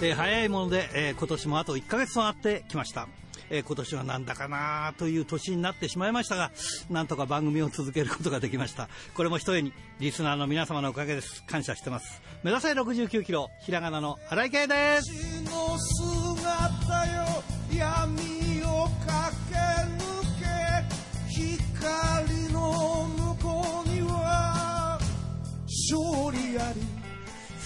[0.00, 3.08] えー早いもので、えー今年もあと1ヶ月となってきました。
[3.50, 6.50] えー今年はなんだかなという年になってしまいましたが、
[6.90, 8.88] なんとか番組を続けることができました。
[9.14, 11.42] これも一重に、リスナーの皆様のおかげです。
[11.44, 12.20] 感謝してます。
[12.42, 15.10] 目指せ69キロ、ひらがなの荒井圭です。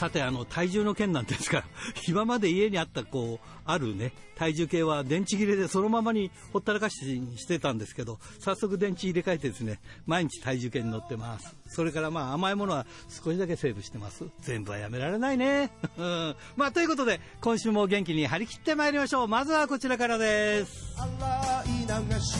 [0.00, 1.62] さて、あの、体重の件なんですが、
[2.08, 11.54] 今まで家にあった、こう、あるね、体重計は電池切れでそのままにほったらかしにしてたんですけど、早速電池入れ替えてですね、毎日体重計に乗ってます。
[11.68, 14.24] それからまあ甘いものは少しだけセーブしてます。
[14.40, 15.70] 全部はやめられないね。
[15.98, 19.28] う んまあということで、今週も元気に張り切ってまいりましょう。
[19.28, 20.96] まずはこちらからです。
[20.96, 22.36] 洗い流し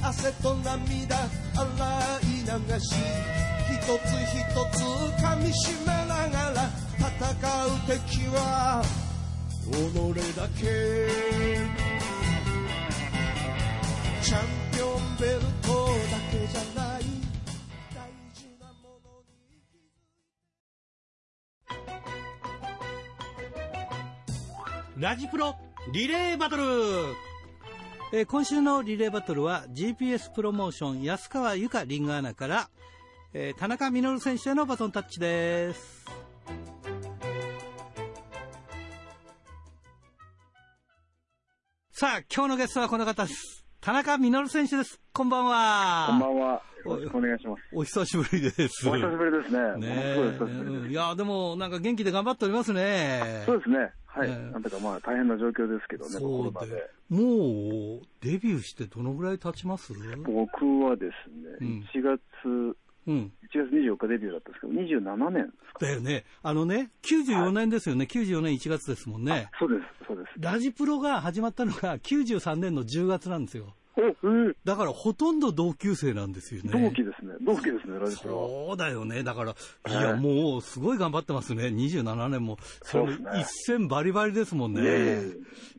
[0.00, 2.94] 汗と涙洗い流し
[3.70, 4.44] 一つ一
[4.76, 4.82] つ
[5.22, 6.68] 噛みしめながら
[6.98, 7.08] 戦
[7.66, 8.82] う敵は
[9.70, 9.74] 己
[10.36, 10.62] だけ
[14.22, 14.40] チャン
[14.72, 17.00] ピオンベルトだけじゃない。
[17.94, 18.00] 大
[18.32, 19.06] 事なもの
[24.96, 25.02] に。
[25.02, 25.54] ラジプロ
[25.92, 26.62] リレーバトル。
[28.16, 32.68] えー今週のリレーバトルは GPS プロモーション安川由香リングアナから、
[33.32, 36.04] えー田中稔選手へのバトンタッチです。
[41.90, 43.66] さあ、今日のゲストはこの方です。
[43.80, 45.00] 田中稔選手です。
[45.12, 46.06] こんばんは。
[46.10, 46.62] こんばんは。
[46.84, 47.62] よろしくお願いします。
[47.72, 48.88] お久しぶりです。
[48.88, 49.88] お久しぶりですね。
[49.88, 50.86] ねすごいす。
[50.86, 53.42] えいや、でもなんか元気で頑張っておりますね。
[53.44, 53.90] そうですね。
[54.14, 54.30] はい。
[54.30, 56.90] ええなんだかまあ大変な状況ですけどね、コそうで。
[57.08, 59.92] もう、デビューしてどのぐらい経ちます？
[60.24, 63.32] 僕はですね、うん1月、うん。
[63.42, 65.86] 1月24日デビューだったんですけど、27年ですか。
[65.86, 66.24] だよね。
[66.42, 68.06] あのね、94年ですよね。
[68.06, 69.50] 94年1月ですもんね。
[69.58, 70.30] そうです、そうです。
[70.38, 73.74] ラジプロが始まったのが93年の10月なんですよ。
[74.64, 76.70] だからほとんど同級生なんですよね。
[76.72, 77.34] 同期ですね。
[77.42, 78.48] 同期ですね、ラジプロは。
[78.68, 79.22] そうだよね。
[79.22, 81.64] だから、いはいや、もう、すごい頑張ってますね。
[81.66, 82.58] 27年も。
[82.82, 84.82] そうですねの一戦バリバリですもんね。
[84.82, 84.88] いえ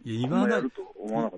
[0.05, 0.29] いえいや、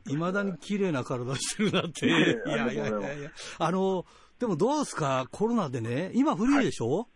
[0.07, 2.07] 未だに綺麗な体してるなって。
[2.07, 3.31] いやいやいやいや。
[3.59, 4.05] あの、
[4.39, 5.27] でもどうですか？
[5.31, 6.11] コロナでね。
[6.13, 7.07] 今フリーでしょ、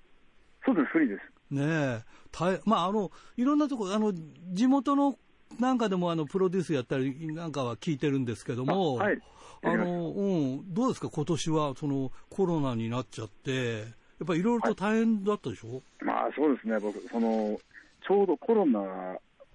[0.66, 1.16] そうです、フリーで
[1.50, 1.54] す。
[1.54, 2.04] ねえ。
[2.32, 4.14] 大まあ、あの、いろんなとこ、あの、
[4.54, 5.18] 地元の
[5.60, 9.20] なんかでもあの、プロデュースやったりなんかは聞いてるんですけども、あはい
[9.64, 11.10] あの、うん、どうですか？
[11.10, 13.84] 今年は、その、コロナになっちゃって、や
[14.24, 17.60] っぱりいろいろと大変だったでしょ、まあそうですね、僕、その、
[18.08, 18.80] ちょうどコロナ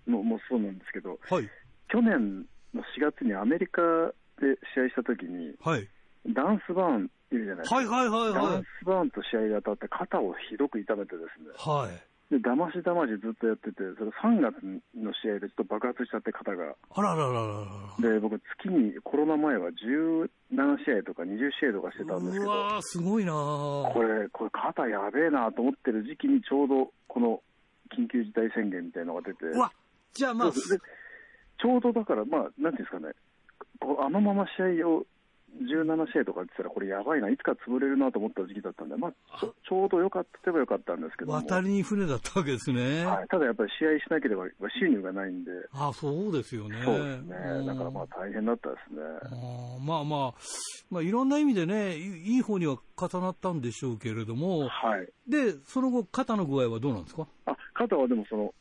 [0.06, 1.48] のもそうなんですけど、はい。
[1.88, 3.80] 去年の4月にアメリカ
[4.40, 5.88] で試合した時に、はい。
[6.34, 7.76] ダンスバーンいるじゃないですか。
[7.76, 8.64] はいはいはいダはいン。
[8.80, 11.48] スバーンと試合が当たって肩をひどく痛めてですね。
[11.56, 12.02] はい。
[12.30, 14.56] で、だましだましずっとやってて、それ3月
[14.98, 16.74] の試合でちょっと爆発しちゃって肩が。
[16.90, 17.64] あらららら
[18.02, 20.28] らで、僕月にコロナ前は17
[20.84, 27.40] 試合とか20試合とかしてたんですけど、うわー、すごいなこーれ、これ肩やべえなと思ってる時期にちょうどこの
[27.94, 29.70] 緊急事態宣言みたいなのが出て、うわ、
[30.12, 33.14] じゃあまあ、ちょうどだから、まあ、なんていうんですかね、
[34.00, 35.06] あのまま試合を
[35.62, 43.04] 17試合とかやってたら、これやばいな、いつか潰れるなと思った時期だったんで、まあ、ちょうどよかったばよかったんですけども、渡りに船だったわけですね。
[43.04, 44.44] はい、ただやっぱり試合しなければ
[44.78, 46.82] 収入がないんで、あそうですよね。
[46.84, 49.02] そうですね、うんだからまあ大変だったですね。
[49.22, 50.34] あーまあまあ、
[50.90, 57.26] まあいろんな意味でね、いいい方には重なったんでしょうけれども、はい、で、その後、肩の具合はどうなんですか？
[57.46, 58.54] あ肩はでもその、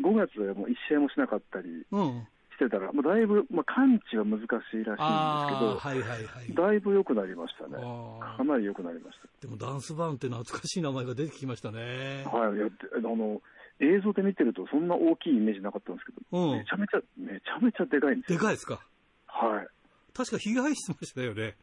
[0.00, 2.26] 5月でもう1試合もしなかったりうん。
[2.54, 5.02] してたら、まあ、だいぶ、まあ、完治は難しいらしいんですけど、
[5.76, 6.54] はいはいはい。
[6.54, 7.76] だいぶ良くなりましたね。
[8.36, 12.30] かなり良くなりましでもダンスバーンって懐かしい名前が出てきましたねた。。
[12.30, 13.42] はい、いやであの
[13.80, 18.38] 映像で見てるとそんな大きいイメージなかったんですけど、うんめちゃめちゃ、めちゃめちゃでかいんですよ。
[18.38, 18.80] でかいですか？
[19.26, 19.66] はい。
[20.14, 21.56] 確かひげ生やしてましたよね。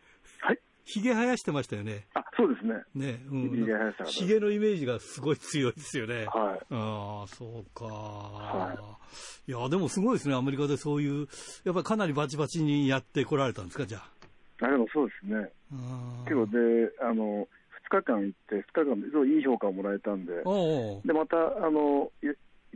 [0.91, 0.99] はい。
[0.99, 2.07] ひげ生やしてましたよね。
[2.13, 2.73] あ、そうですね。
[2.93, 3.49] ね、うん。
[3.51, 6.25] ひげ生やひげのイメージがすごい強いですよね。
[6.25, 6.65] はい。
[6.71, 8.77] ああ、そうか、
[9.47, 9.51] い。
[9.51, 11.27] や、でもすごいですね、アメリカでそういう、
[11.63, 14.65] やっぱりかなりバチバチにやってこられたんですか、じゃあ。
[14.65, 15.51] あでもそうですね。
[15.73, 16.57] あー結構で、
[17.01, 17.47] あの、
[17.89, 22.27] 2日間行って、2日間ですごいいい評価をもらえたんで、で、また、あの、い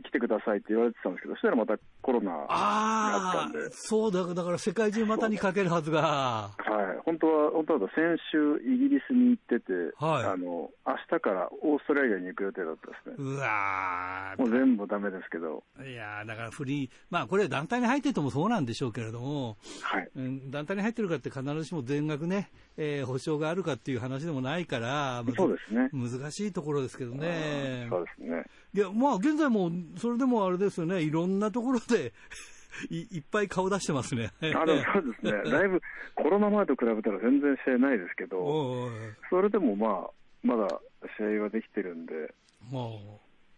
[0.02, 6.02] 来てくださいって言われてたんですけど、そしたらまたコロナがあったんで、そうだ、だから世界中股にかけるはずが。
[6.02, 13.14] はい、本当は、本当は先週、イギリスに行ってて、はいあの明日からオーストラリアに行く予定だったですね。
[13.18, 25.90] うわもう全部ダメですけど、ーいやーだからフリー、まあこれ団体に入っててもそうなんでしょうけれども、はい、うん団体に入ってるかって必ずしも全額ね、えー保証があるかっていう話でもないから、そうですね。
[25.92, 27.86] 難しいところですけどね。
[27.88, 28.44] そうですね。
[28.76, 32.12] いや、まあ現在も、それでもあれですよね、いろんなところで
[32.90, 34.30] いいっぱい顔出してますね。
[34.42, 35.80] あの そうですね、だいぶ
[36.14, 38.90] コロナ前と比べたら全然試合ないですけど、おいおい。
[39.30, 40.10] それでもまあ、
[40.42, 40.80] まだ
[41.16, 42.34] 試合はできてるんで、
[42.70, 42.82] まあ、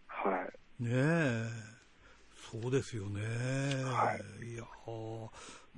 [0.07, 0.47] は
[0.79, 1.45] い、ねえ、
[2.51, 3.21] そうですよね。、
[3.83, 4.55] はい。
[4.55, 5.29] やー。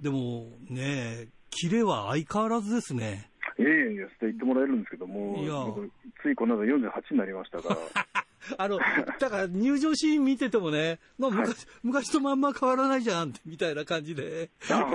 [0.02, 3.30] でもね、キレは相変わらずですね。
[3.58, 5.92] いえいえいえ、って言ってもらえるんですけども、いや僕
[6.22, 7.78] ついこの間48になりましたから、
[8.58, 8.80] あの、
[9.20, 14.50] だから入場シーン見ててもね、まあ昔、昔とまんま変わらないじゃんみたいな感じで、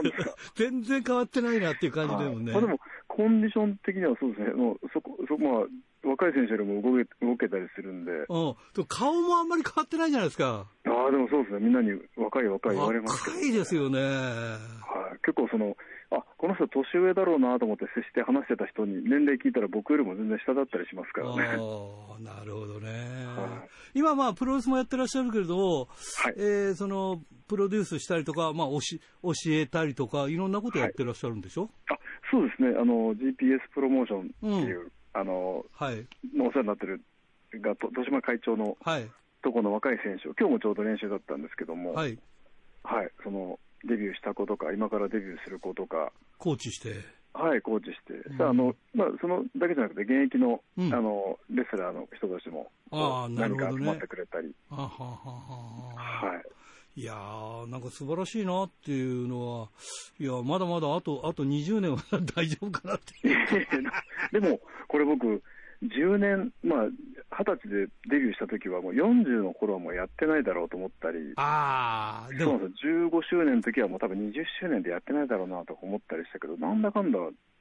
[0.57, 2.53] 全然変わってないなっていう感じでもね。
[2.53, 10.67] はいまあ、でも、コンディション的にはそうですね、もうそこ、そこまあ、若い選手よりも動け動けたりするんで、うん、顔もあんまり変わってないじゃないですか。
[10.85, 14.01] ああ、でもそうですね、みんなに若い若い言われますけど、若いですよね。
[14.01, 14.59] は
[15.15, 15.77] い、結構その、
[16.11, 21.43] あこの人年上だろうなと思って接して話してた人に年齢聞いたら僕よりも全然下だったりしますからね。
[22.23, 22.91] なるほどね。
[23.27, 23.65] は
[23.95, 31.71] 今、まあ、プロレスもやってらっしゃるけれど、はいえーその、プロデュースしたりとか、まあ、教えたりとか、いろんなことやってらっしゃるんでしょ？
[31.89, 31.97] あ
[32.31, 36.07] そうですね、あの GPS プロモーションっていう、あのはい。
[36.37, 37.01] のお世話になってる
[37.61, 39.09] が、と豊島会長のはい。
[39.43, 42.19] とこの若い選手を、今日もちょうど練習だったんですけども、ははい、い。
[43.23, 47.17] そのデビューした子とか、今からデビューする子とか、コーチして。
[47.33, 48.39] はい、コーチして、うん。
[48.39, 50.95] さああのまあ、そのだけじゃなくて、現役の,、うん。
[50.95, 53.73] あのレスラーの人たちも、あーなるほどね。
[53.73, 55.07] 何か集まってくれたり、あははは
[55.95, 56.43] はは
[56.97, 59.69] い、いやー、なんか素晴らしいなっていうのは、
[60.19, 61.99] いや、まだまだあと、あと20年は
[62.35, 63.13] 大丈夫かなって。
[64.33, 65.43] でも、これ僕、
[65.83, 66.89] 10年、まあ、
[67.31, 72.53] 20歳でデビューした時は、もう40の頃はもうやってないだろうと思ったり、ああ、でも。
[72.53, 73.09] そうなん、ですよ。
[73.09, 77.19] 15周年の時はもう多分20周年でやってないだろうなとか思ったりしたけど、なんだかんだ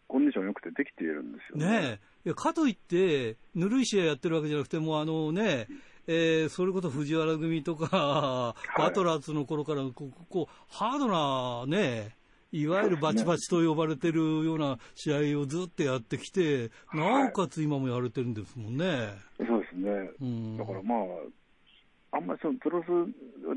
[0.07, 1.81] コンディション良くてできているんですよね。
[1.81, 5.67] ねえ、かといって、ぬるい試合やってるわけじゃなくて、もうあのね、
[6.07, 8.79] えーそれこそ藤原組とか、い。
[8.79, 12.15] バトラーズの頃からこう、こう、ハードなね、
[12.55, 19.09] いわゆるバチバチと呼ばれてるような試合をずっとやってきて、なおかつ今もやれてるんですもんね。
[19.37, 20.09] そうですね。
[20.21, 20.57] うん。
[20.57, 22.87] だからまあ、あんまりそのプロレス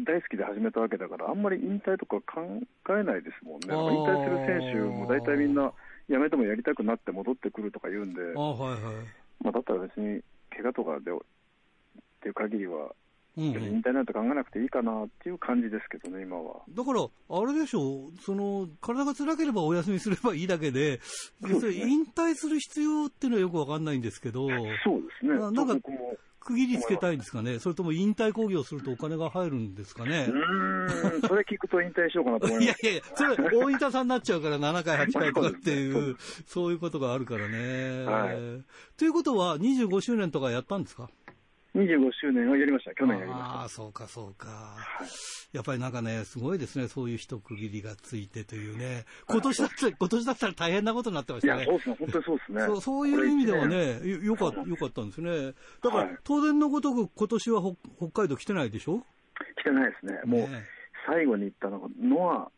[0.04, 2.42] 大好きで始めたわけだから、あんまり引退とか考
[2.90, 3.68] えないですもんね。
[3.70, 5.72] 引退する選手も大体みんな
[6.10, 8.94] 辞めてもやりたくなって戻ってくるとか言うんで、あはいはい。
[9.44, 11.14] まあ、だったら別に怪我とかでっ
[12.20, 12.90] ていう限りは、
[13.52, 16.60] 別に引退なんて考えなくていいかなっていう感じですけどね、今は。
[16.68, 21.00] だから、あれでしょう、その、体が辛ければお休みすればいいだけで、
[21.60, 25.38] それ引退する必要っていうのはよくわかんないんですけど、そうですね。
[25.38, 25.90] ななんか
[26.40, 30.32] 区切りつけたいんですかね、それとも引退興行するとお金が入るんですかねう。
[30.32, 32.80] ーん、それ聞くと引退しようかなと思います。
[32.86, 38.04] いやいやそれ、大分さんになっちゃうから、7回、8回とかっていう、そういうことがあるからね。
[38.04, 38.64] はい
[38.96, 41.10] ということは、25周年とかやったんですか？
[41.74, 42.94] 25周年はやりました。
[42.94, 44.76] 去年やりまああ、そうか、そうか。
[45.52, 51.56] やっぱりなんかね、すごいですね、そういう一区切りがついてというね、今年だったら、今年だったら大変なことになってましした。
[51.56, 51.70] いや、ね。
[51.70, 51.96] そうですね。
[51.98, 52.60] 本当にそうですね。
[52.66, 55.52] そうそういう意味ではね、よよかよかったんですね。
[55.82, 59.00] だから、はい当然のごとく、今年は北北海道来てないでしょ？
[59.60, 60.20] 来てないですね。
[60.24, 60.64] もう、ね
[61.06, 62.50] 最後に行ったのが、ノア、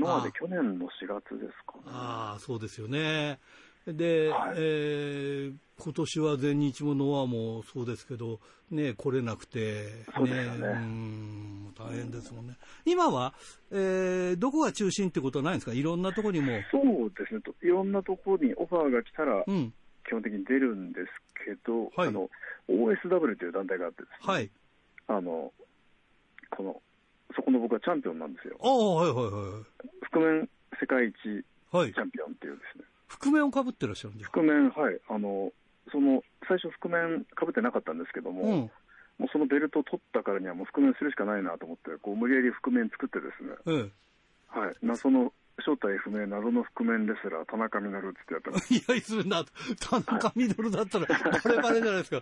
[0.00, 1.82] ノアあで去年の4月ですかね。
[1.86, 3.38] ああ、そうですよね。
[3.86, 8.38] で、はいえー今年は全日もノアもそうですけど、
[8.70, 12.56] ね、来れなくて、そうですよねうん大変ですもんね。
[12.84, 13.34] 今は、
[13.72, 15.72] えーどこが中心ってことはないんですか？
[15.72, 16.52] いろんなところにも。
[16.70, 17.40] そうですね。
[17.40, 19.72] といろんなところにオファーが来たら、うん。
[20.06, 21.08] 基本的に出るんです
[21.44, 22.30] けど、はいあの、
[22.68, 24.50] OSW という団体があってですね、はい。
[25.08, 25.52] あの、
[26.50, 26.80] この、
[27.34, 28.68] そこの僕はチャンピオンなんですよあ。
[28.68, 29.62] あ、はいはいは
[30.12, 30.48] 覆面
[30.80, 31.42] 世界一チい。
[31.76, 31.92] はい。
[31.92, 32.84] ャンピオンっていうですね。
[33.20, 34.28] 覆面をかぶってらっしゃるんじゃ。
[34.28, 34.98] 覆面、はい。
[35.08, 35.52] あの、
[35.90, 38.70] その、最初覆面かぶってなかったんですけども、うん。
[39.18, 43.90] もうそのベルトを取ったからにはもう覆面するしかないなと思って、こう無理やり覆面作ってですね、
[44.54, 44.74] えはい。
[44.82, 48.74] 謎の正体不明謎の覆面レスラー、田中稔ってやってます。
[48.74, 48.78] え。
[48.94, 49.44] いや、するな。
[49.80, 52.16] 田中稔だったら、バレバレじゃないですか。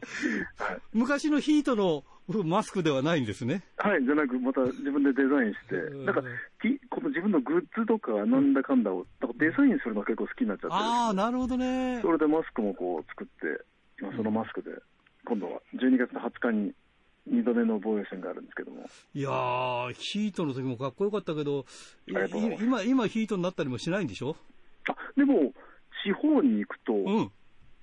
[0.65, 0.79] はい。
[0.93, 2.05] 昔のヒートの
[2.45, 3.63] マスクではないんですね。
[3.77, 6.23] はい、じゃなく、また自分でデザインしてうん、なんか、
[6.61, 12.01] きこの自分のグッズとかなんだかんだを、なんかデザインするのが結構好きになっちゃって、ああ、なるほどね。
[12.03, 13.65] それでマスクもこう作って、
[14.01, 14.71] 今そのマスクで、
[15.25, 16.73] 今度は12月の20日に
[17.31, 18.85] 2度目の防衛戦があるんですけども、
[19.15, 21.65] いやー、ヒートの時もかっこよかったけど、
[22.07, 24.37] 今、今ヒートになったりもしないんでしょ？
[24.89, 25.53] あでも、
[26.05, 27.31] 地方に行くと、うん。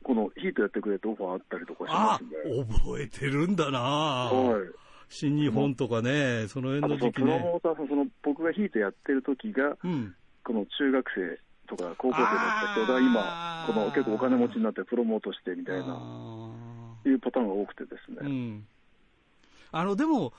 [0.03, 2.35] このヒートやってくれってオファーあったりとかしまあすんで、
[2.75, 4.61] 覚えてるんだなはい。
[5.09, 7.39] 新日本とかね、そのあ辺の時期ね。
[7.39, 10.15] モーターさん、その僕がヒートやってる時が、うん。
[10.43, 12.29] この中学生とか高校生だっ
[12.77, 16.51] た人が今、この結構お金持ちになってプロモートしてみたいな、あ
[17.05, 18.61] いうパターンが多くてですね。
[19.73, 19.79] ん。
[19.79, 20.33] あの、でも、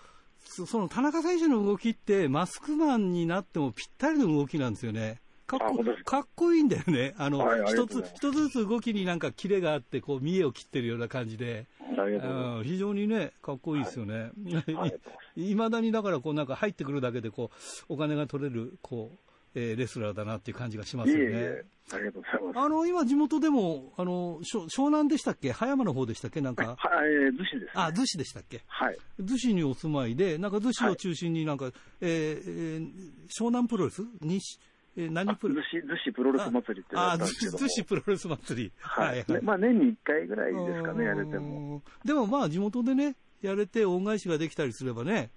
[0.45, 5.21] そその田中選手の動きって、マスクマンになってもぴったりの動きなんですよね。
[5.47, 6.21] かっこか？
[6.21, 7.15] っこいいんだよね。
[7.17, 11.67] あの、はいつ一つずつ動きになんかキレがあって、こう、見栄を切ってるような感じで、
[11.97, 14.31] うん非常にね、かっこいいですよね。
[14.37, 14.47] す。
[14.47, 17.51] ありがとうございいまだにだから、こうなんか入ってくるだけで、こ
[17.89, 19.19] う、お金が取れる、こう、
[19.61, 21.25] えーレスラーだなっていう感じがしますよね。
[21.25, 22.59] いえいえ、ありがとうございます。
[22.65, 25.51] あの、今地元でも、あの、湘南でしたっけ？
[25.53, 26.41] 葉山の方でしたっけ？
[26.41, 26.79] なんか、はい、
[27.13, 27.71] えー逗子です、ね。
[27.75, 28.63] あ、逗子でしたっけ？
[28.67, 28.97] はい。
[29.21, 32.91] 逗子にお住まいで、なんか逗子を中心になんか、えーえー
[33.29, 34.03] 湘南プロレス？
[34.23, 34.59] 西、
[34.97, 35.55] えー何プロ？
[35.57, 37.69] レス子、逗子プロレス祭りってやあ、逗。
[37.69, 38.73] 子プロレス祭り。
[38.81, 39.25] はい。
[39.29, 41.77] ねまあ年に1回ぐらいですかね、やれても。
[41.77, 41.83] うん。
[42.07, 45.31] でもまあ地元でね、やれて恩返しができたりすればね、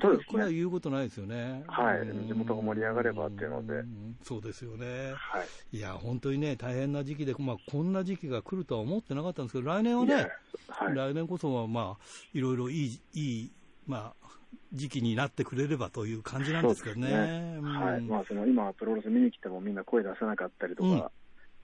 [0.00, 0.54] そうですこれはね。
[0.54, 1.64] 言うことないですよね。
[1.66, 5.12] はいうん地元が盛り上がればっていうのでんそうですよね。
[5.14, 5.76] はい。
[5.76, 10.30] いや、本当にね、大変な時期で、まあ、こんな時期が来るとは思ってなかったんですけど、来年はね、
[10.68, 10.94] はい。
[10.94, 13.52] 来年こそは、まあ、いろいろいい、いい、
[13.86, 14.26] まあ、
[14.72, 17.08] 時期になってくれればという感じなんですけどね。
[17.08, 18.00] ねうんはい。
[18.02, 21.04] まあ、その今、プロレス見に来てもみんな声出せなかったりとか、うん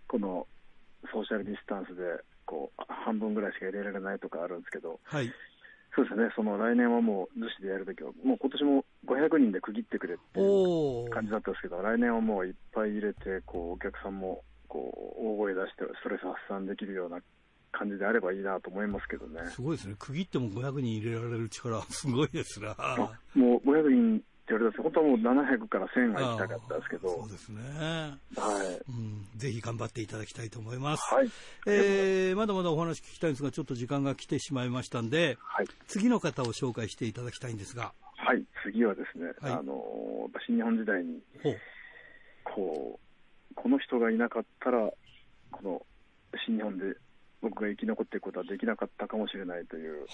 [0.09, 0.47] この
[1.11, 2.03] ソーシャルディスタンスで、
[2.45, 5.33] こう、半分ぐらいしか入れられないとかあるんですけど、はい。
[5.95, 17.21] そうですね、その来年はもう、逗子でやるときは、もう今年も500人で区切ってくれっていう感じだったんですけど、来年はもういっぱい入れて、こう、お客さんも、こう、大声出して、ストレス発散できるような
[17.73, 19.45] 感じであればいいなと思いますけどね。
[19.51, 19.97] すごいですね。
[19.99, 22.75] 区切っても500人入れられる力、すごいですな。
[22.79, 27.61] あもう500人言われた本当はもう700から1000が行きたかったんですけど、そうですね。
[28.37, 28.91] はい。
[28.91, 31.15] うん、ぜひ頑張っていただきたいと思います。
[31.15, 31.31] はい。
[31.67, 35.67] えー、まだまだお話聞きたいんですが、ちょっと時間が来てしまいましたんで、はい。
[35.87, 38.45] 次の方を紹介していただきたいんですが、はい。
[38.65, 39.83] 次はですね、はいあの、
[40.47, 41.21] 新日本時代に。
[42.45, 44.91] こう、この人がいなかったら、
[45.51, 45.87] この
[46.47, 46.97] 新日本で
[47.41, 50.07] 僕が生き残っていくことはできなかったかもしれないという。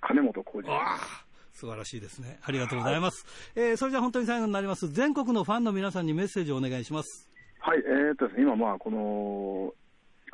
[0.00, 0.68] 金本浩二。
[0.68, 1.24] ああ、
[1.54, 2.38] 素晴らしいですね。
[2.42, 3.24] ありがとうございます。
[3.54, 4.88] えーそれじゃあ本当に最後になります。
[4.88, 7.30] 全国のファンの皆さんにメッセージをお願いします。
[7.60, 9.72] はい、えーっとですね、今、まあ、この、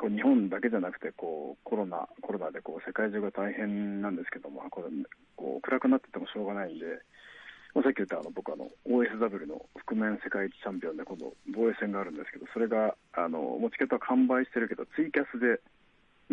[0.01, 4.89] こう日本だけじゃなくてこうコロナコロナでこう世界中が大変なんですけどもこれ
[5.37, 6.85] こう暗くなっててもしょうがないんで、
[7.75, 15.61] まあ、さっき言ったあの僕あの OSW の覆面世界一チャンピオンで今度防衛戦があるんですけどそれがあのもうチケットは完売してるけどツイキャスで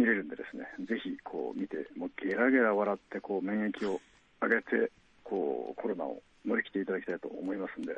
[0.01, 4.01] 見れるんでですねぜひこう見てもうゲラゲラ笑ってこう免疫を
[4.41, 4.91] 上げて
[5.25, 7.93] こうコロナを乗り切っていただきたいと思いますんで、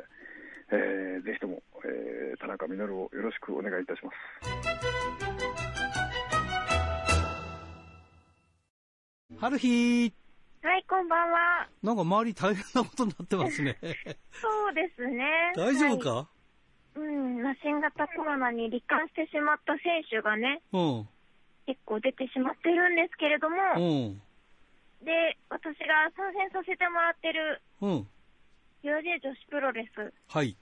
[0.71, 4.15] えーぜひとも、えー田中稔をよろしくお願いいたします。
[9.39, 10.13] 春日
[10.63, 11.67] はい、こんばんは。
[11.81, 13.77] なんか周り大変なことになってますね。
[13.81, 13.87] そ
[14.69, 15.53] うですね。
[15.57, 16.27] 大丈夫か、は
[16.97, 21.09] いうん、まあ新型コロナに罹患してしまった選手がね、うん。
[21.65, 24.21] 結構出てしまってるんですけれども、うん。
[25.03, 28.07] で、私が参戦させてもらってるうん。
[28.83, 30.55] UJ 女子プロレスはい。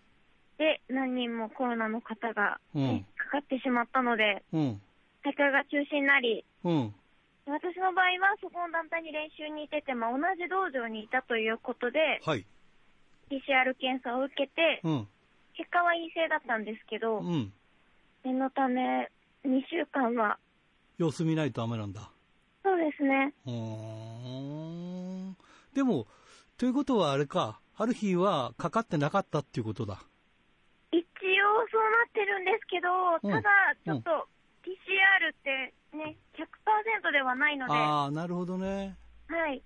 [0.57, 4.81] で何人もコロナの方が、うんねかかってしまったので、うん。
[5.23, 6.93] 大会が中止になり、うん。
[7.45, 12.45] 私の場合はそこの団体に練習に行ってて、まあ、同じ道場にいたということで、はい。
[13.29, 15.07] PCR 検査を受けて、うん。
[15.55, 17.51] 結果は陰性だったんですけど、うん。
[18.23, 19.09] 念のため、
[19.45, 20.37] 2週間は、
[20.97, 22.11] 様子見ないとダメなんだ。
[22.69, 23.33] そうですね。
[23.47, 25.37] うーん。
[25.73, 26.05] でも、
[26.57, 30.03] ということはあれか、春日はかかってなかったっていうことだ。
[30.91, 31.01] 一応
[31.71, 32.89] そうなってるんですけど、
[33.23, 33.49] うんただ、
[33.83, 34.27] ちょっと
[34.61, 38.97] PCR ってね、100%ではないので、はああ、なるほどね。
[39.53, 39.63] い。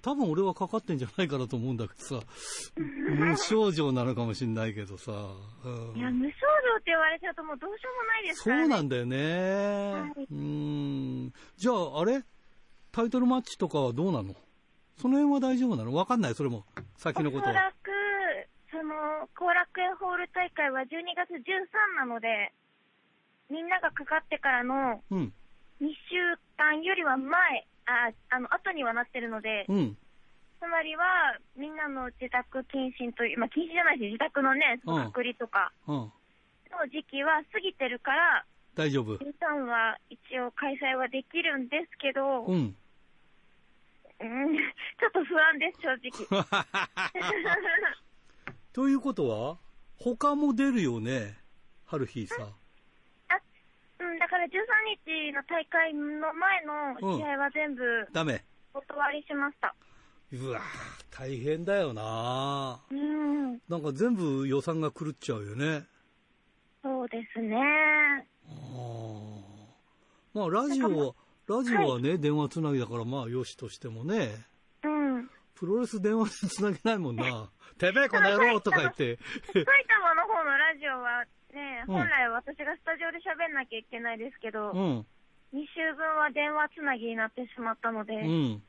[0.00, 2.26] 多分俺はかかってんじゃないかなと思うんだけどさ、
[2.76, 5.12] 無症状なのかもしんないけどさ。
[5.12, 8.62] うんいや、無症状って言われちゃうともうどうしようもないですからね。
[8.62, 9.16] そうなんだよね。
[9.16, 11.32] いうーん。
[11.56, 12.24] じゃあ、あれ？
[12.92, 14.34] タイトルマッチとかはどうなの？
[14.98, 15.94] その辺は大丈夫なの？
[15.94, 16.64] わかんないそれも。
[16.98, 17.50] 先のことは。
[17.50, 17.90] おそらく、
[18.70, 22.52] その、後楽園ホール大会は12月13なので、
[23.50, 25.32] みんながかかってからのうん。
[25.80, 29.96] 2週間よりは前、あ、あの、後にはなってるので、うん。
[30.60, 31.04] つまりは、
[31.56, 35.96] みんなの自宅謹慎という、まあ、謹慎じゃないし、自宅のね、うん隔離とかうん。
[35.96, 36.12] の
[36.88, 38.44] 時期は過ぎてるから、
[38.74, 39.16] 大丈夫。
[39.16, 42.76] 13は一応開催はできるんですけど、うん。
[44.22, 46.44] うん、ちょっと不安です、正直。
[48.72, 49.58] ということは、
[49.96, 51.36] 他も出るよね、
[51.84, 52.36] 春日さ。
[53.28, 53.40] あ、
[53.98, 54.50] うん、だから13
[55.04, 58.44] 日の大会の前の試合は全部ダメ。
[58.74, 59.74] お断りしました。
[60.32, 60.62] うわ
[61.10, 65.84] 大変だよなうん、なんか全部予算が狂っちゃうよね。
[66.82, 68.26] そうですね。
[68.48, 69.42] あー
[70.34, 71.14] まあ、ラジオは、
[71.52, 74.46] ラジオはね、電話つなぎだから、まあ、よしとしてもね、
[74.82, 75.28] うん。
[75.54, 77.50] プロレス電話でつなげないもんな。
[77.78, 79.18] てめえこの野郎とか言って。
[79.52, 85.06] 埼玉の方のラジオはね、うん本来私がスタジオで喋んなきゃいけないですけど、うん。
[85.52, 88.62] 2週分は電話つなぎになってしまったので、うん。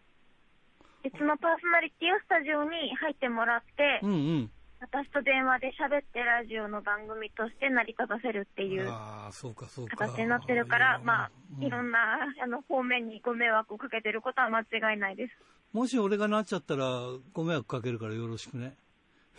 [1.03, 4.51] 別のパーソナリティをスタジオに入ってもらって、うんうん。
[4.83, 8.83] 私と電話で喋ってラジオの番組として成り立たせるっていう。
[8.83, 11.99] 形になってるから、まあ、いろなんな
[12.43, 15.31] あの方面にご迷惑をかけてることは間違いないです。
[15.71, 16.85] もし俺がなっちゃったら、
[17.31, 18.75] ご迷惑かけるからよろしくね。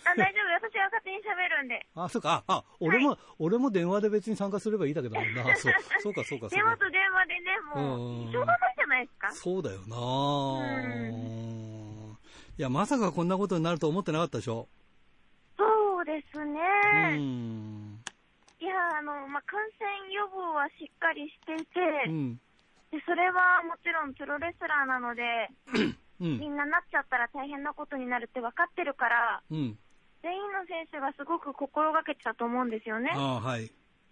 [0.06, 1.86] あ、大丈夫、私は勝手に喋るんで。
[1.94, 5.44] あ、そうか、あ、あ、俺も、俺も電話で別に参加すればいいだけだもんな。
[5.56, 6.86] そう、 そうかそうか電話か。
[6.86, 9.32] と電話でね、もうんう、しょうがないじゃないですか。
[9.32, 12.18] そうだよなうん
[12.56, 14.68] いや、まさかこんなことになると思ってなかったでしょ。
[16.14, 17.18] ですうね。
[17.18, 17.98] ん。
[18.60, 22.40] いや、あの、まあ、感染予防はしっかりしていて、うん。
[22.94, 26.38] でそれはもちろんプロレスラーなので、うん。
[26.38, 29.76] みんななっちゃったら大変なことになるって分かってるから、うん。
[30.22, 33.10] 全員の選手がすごく心がけてたと思うんですよね。
[33.10, 33.70] はい。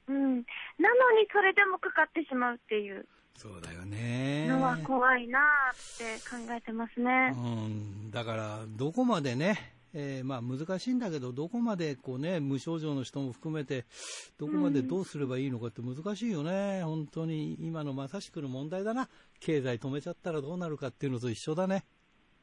[0.08, 0.42] うん。
[0.78, 3.06] なのにそれでもかかってしまうっていう
[3.36, 4.46] そうだよね。
[4.48, 5.38] のは怖いな
[5.72, 7.32] って考えてますね。
[7.34, 13.84] うん、だから、どこまでね、えーまあ難しいんだけど、どこまでこうね、無症状の人も含めて、
[14.38, 16.82] どこまでどうすればいいのかって難しいよね。
[16.82, 19.08] 本当に今のまさしくの問題だな。
[19.40, 21.84] 経済止めちゃったらどうなるかっていうのと一緒だね。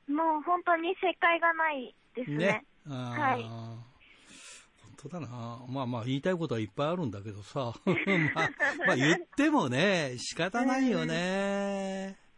[0.08, 2.38] もう本当に正解がないですね。
[2.38, 2.63] ね。
[2.88, 5.60] はい本当だな。
[5.70, 7.74] まあまあ言いたいことはいっぱいあるんだけどさ。
[8.36, 8.50] まあ、
[8.88, 12.18] まあ言ってもね、仕方ないよね。
[12.18, 12.29] そう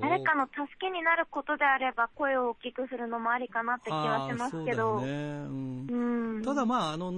[0.00, 4.96] 誰かの助けになることであれば声を大きくするのもありかなって気はしますけど。
[4.96, 5.06] だよね。
[5.06, 6.42] うんうん。
[6.42, 7.12] ただまあ、あの、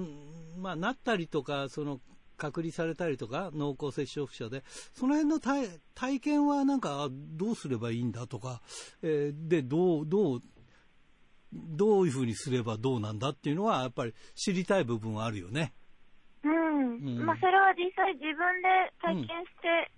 [0.59, 2.00] まあ、なったりとか、その、
[2.37, 8.61] 隔離されたりとか、濃厚接触者で、その辺の体体験はなんか、あどうすればいいんだとか、
[9.02, 10.40] えーで、どう、どう、
[11.53, 15.72] どういうふうにすればどうなんだっていうのは、やっぱり知りたい部分はあるよね。
[16.42, 16.96] うん。
[16.96, 19.90] うんまあそれは実際自分で体験して、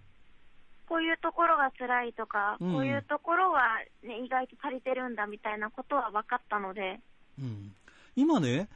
[0.88, 2.72] こういうところが辛いとか、うん。
[2.72, 3.62] こういうところは、
[4.03, 7.01] ね、意外と足りてるんだみたいなことは分かったので、
[7.38, 7.75] うん、
[8.14, 8.68] 今ね、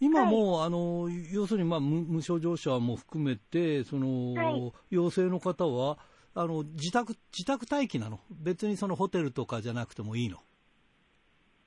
[0.00, 4.72] 今もう、あの、要するに、まあ、無無症状者も含めて、その、はい。
[4.90, 5.98] 陽性の方は、
[6.34, 8.20] あの、自宅、自宅待機なの。
[8.30, 10.38] 別にそのホテルとかじゃなくてもいいの。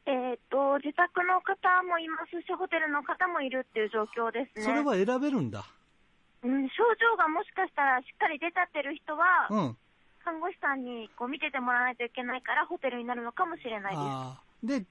[0.05, 4.65] えっ、と、自宅の方もいますし、ホテルの方もいるっていう状況ですね。
[4.65, 5.65] それは選べるんだ。
[6.43, 9.77] うん、症状がもしかしたらしっかり出ちゃってる人は、うん。
[10.23, 13.95] 看護師さんにこう見ててもらわないといけないから、ホテルになるのかもしれない
[14.63, 14.79] です。
[14.81, 14.85] で、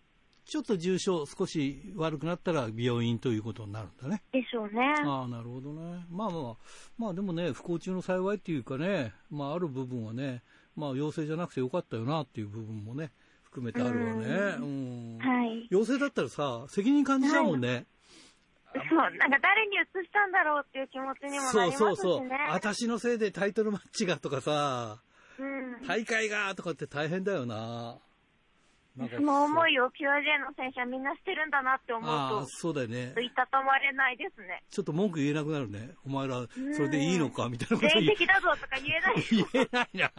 [0.45, 4.23] ちょっと重症、少し悪くなったら病院ということになるんだね。
[4.33, 4.95] でしょうね。
[5.05, 6.07] ああ、なるほどね。
[6.11, 6.57] まあまあ、
[6.97, 10.43] まあでもね、不幸中の幸いっていうかね、まあある部分はね、
[10.75, 13.11] まあ陽性じゃなくてよかったよなっていう部分もね、
[13.43, 14.27] 含めてあるわね。
[14.59, 15.19] うん。
[15.19, 15.67] はい。
[15.71, 17.87] 陽性だったらさ、責任感じちゃうもんね。
[18.73, 21.87] そう、なんか誰に移したんだろうっていう気持ちにもなそうりますしね。
[21.89, 22.29] そうそう。
[22.51, 25.03] 私のせいでタイトルマッチがとかさ、
[25.39, 25.45] う
[25.85, 25.87] ん。
[25.87, 27.99] 大会がとかって大変だよな。
[28.97, 33.21] なんかその思いを QJ の選手はみんなしてるんだなって思ああう、そうだよねと、。
[33.21, 34.61] いたたまれないですね。
[34.73, 35.91] ちょっと文句言えなくなるね。
[36.05, 39.25] お前ら、それでいいのかみたいなこと言え的だぞとか言えない。
[39.31, 40.11] 言えないな。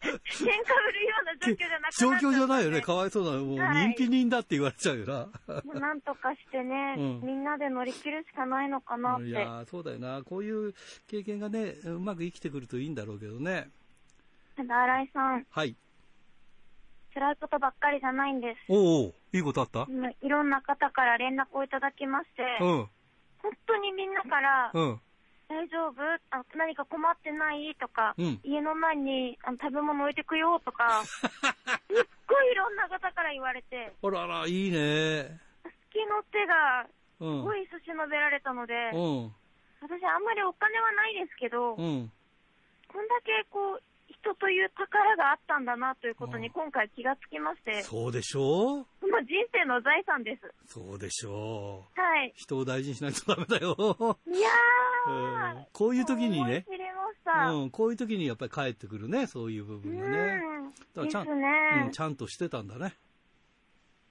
[0.00, 2.80] 喧嘩売るような状況じゃなくなっちゃ状う況じゃないよね。
[2.80, 3.42] かわいそうな。
[3.42, 5.28] もうはい人気人だって言われちゃうよな。
[5.78, 9.26] なんとかしてね、うんみんなで乗り切るしかないのかなって。
[9.26, 10.22] いやーそうだよな。
[10.24, 10.72] こういう
[11.08, 13.68] 経験がね、うまく生きてくるといいんだろうけどね。
[14.56, 15.76] ただ、新井さん、はい。
[17.12, 18.72] 辛いことばっかりじゃないんです。
[18.72, 19.86] おうおういいことあった？
[19.88, 22.88] 今いろんな方から連絡をいただきまして、うん。
[23.42, 25.00] 本当にみんなから、うん。
[25.48, 26.02] 大丈夫？
[26.30, 27.74] あ何か困ってない？
[27.78, 30.60] とか、うん家の前にあの食べ物置いてくよ？
[30.64, 31.28] とか、 すっ
[32.26, 35.38] ごいいろんな方から言われて、あらら、いいね。
[35.90, 36.86] 月の手が
[37.18, 37.44] すうん。
[37.44, 39.34] ごい差し伸べられたので、うん。
[39.82, 42.10] 私あんまりお金はないですけど、うん。
[42.88, 48.86] こんだけこう、人という宝があったんだなということうんに今回気がつきまして、そうでしょう？
[49.00, 50.52] その人生の財産です。
[50.66, 52.00] そうでしょう。
[52.00, 52.32] はい。
[52.36, 54.18] 人を大事にしないとダメだよ。
[54.26, 54.48] いや
[55.06, 56.64] うー、んこういう時にね。
[57.26, 60.40] うん、こういう時にやっぱり帰ってくるね、そういう部分がね。
[60.44, 61.48] うんだからちゃんね
[61.86, 62.94] うん、ちゃんとしてたんだね。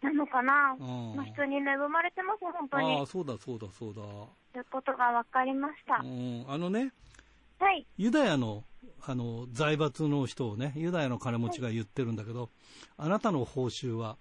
[0.02, 2.98] なのかな、うんまあ、人に恵まれてます、本当に。
[2.98, 4.02] ああ、そうだそうだそうだ。
[4.02, 6.02] ということが分かりました。
[6.04, 6.92] うん、あのね、
[7.64, 7.88] はい。
[7.98, 8.64] ユダヤの
[9.06, 12.50] あの財閥の人をね、ユダヤの金持ちが言ってるんだけど、
[12.98, 14.18] あなたの報酬は、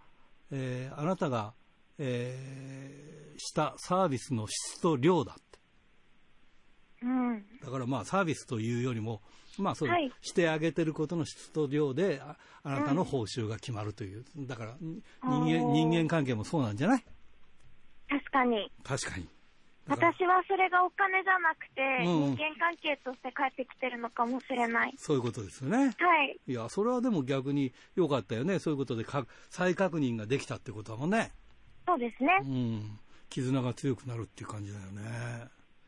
[0.50, 1.54] えーあなたが、
[1.98, 5.58] えーしたサービスの質と量だって。
[7.02, 7.44] うん。
[7.64, 9.22] だからまあサービスというよりも、
[9.58, 17.04] まあそう、はいしてあげてることの質と量でああなたの報酬が決まるという、だからん人間人間関係もそうなんじゃない？
[18.08, 18.70] 確かに。
[18.84, 19.28] 確かに。
[19.92, 24.94] 私はそれがお金じゃなくて、うん人間関係として帰ってきてるのかもしれない。
[24.96, 25.94] そういうことですよね。
[25.98, 26.40] はい。
[26.46, 28.58] いや、それはでも逆に良かったよね。
[28.58, 31.32] そういうことでか再確認ができたってことだもんね。
[31.86, 32.44] そうですねう。
[32.44, 32.98] ん。
[33.28, 35.02] 絆が強くなるっていう感じだよね。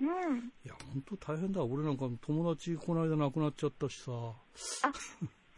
[0.01, 0.38] うん。
[0.64, 1.64] いや、本当大変だ。
[1.64, 4.12] 俺なんか友達この間亡くなっちゃったしさ。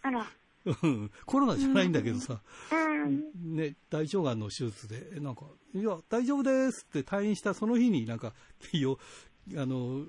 [0.03, 0.27] あら。
[0.83, 2.40] うんコロナじゃないんだけどさ。
[2.72, 3.57] うん。
[3.57, 5.42] ね、大腸がんの手術で、なんか、
[5.74, 8.33] いや、大丈夫ですって退院したその日になんか、
[8.72, 8.98] よ、
[9.57, 10.05] あの、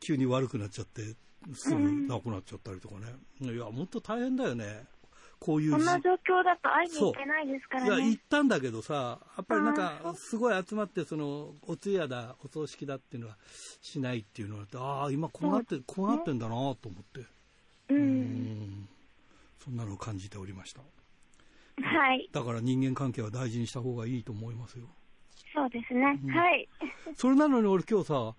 [0.00, 1.14] 急に悪くなっちゃって、
[1.54, 3.14] すぐ亡くなっちゃったりとかね。
[3.40, 4.84] いや、もっと大変だよね。
[5.38, 8.22] こういうじこんな状況だと会いに行けないですかいや、らね行っ。
[8.28, 13.36] たんだけどさ、やっぱりなんあかー、すごい集まって、その、お通夜だ、お葬式だっていうのは
[13.80, 17.20] しないっていうのは、ああ、今こうなって、こうなってんだなと思って。
[17.88, 17.94] う。
[17.94, 18.20] うん
[18.82, 18.88] ん。
[19.64, 20.80] そんなのを感じておりました。
[20.80, 22.28] はい。
[22.32, 24.86] だから人間関係は大事にした方がいいと思いますよ。
[25.54, 26.04] そうですね。
[26.32, 26.68] はい。
[27.16, 28.34] それなのに俺今日さ、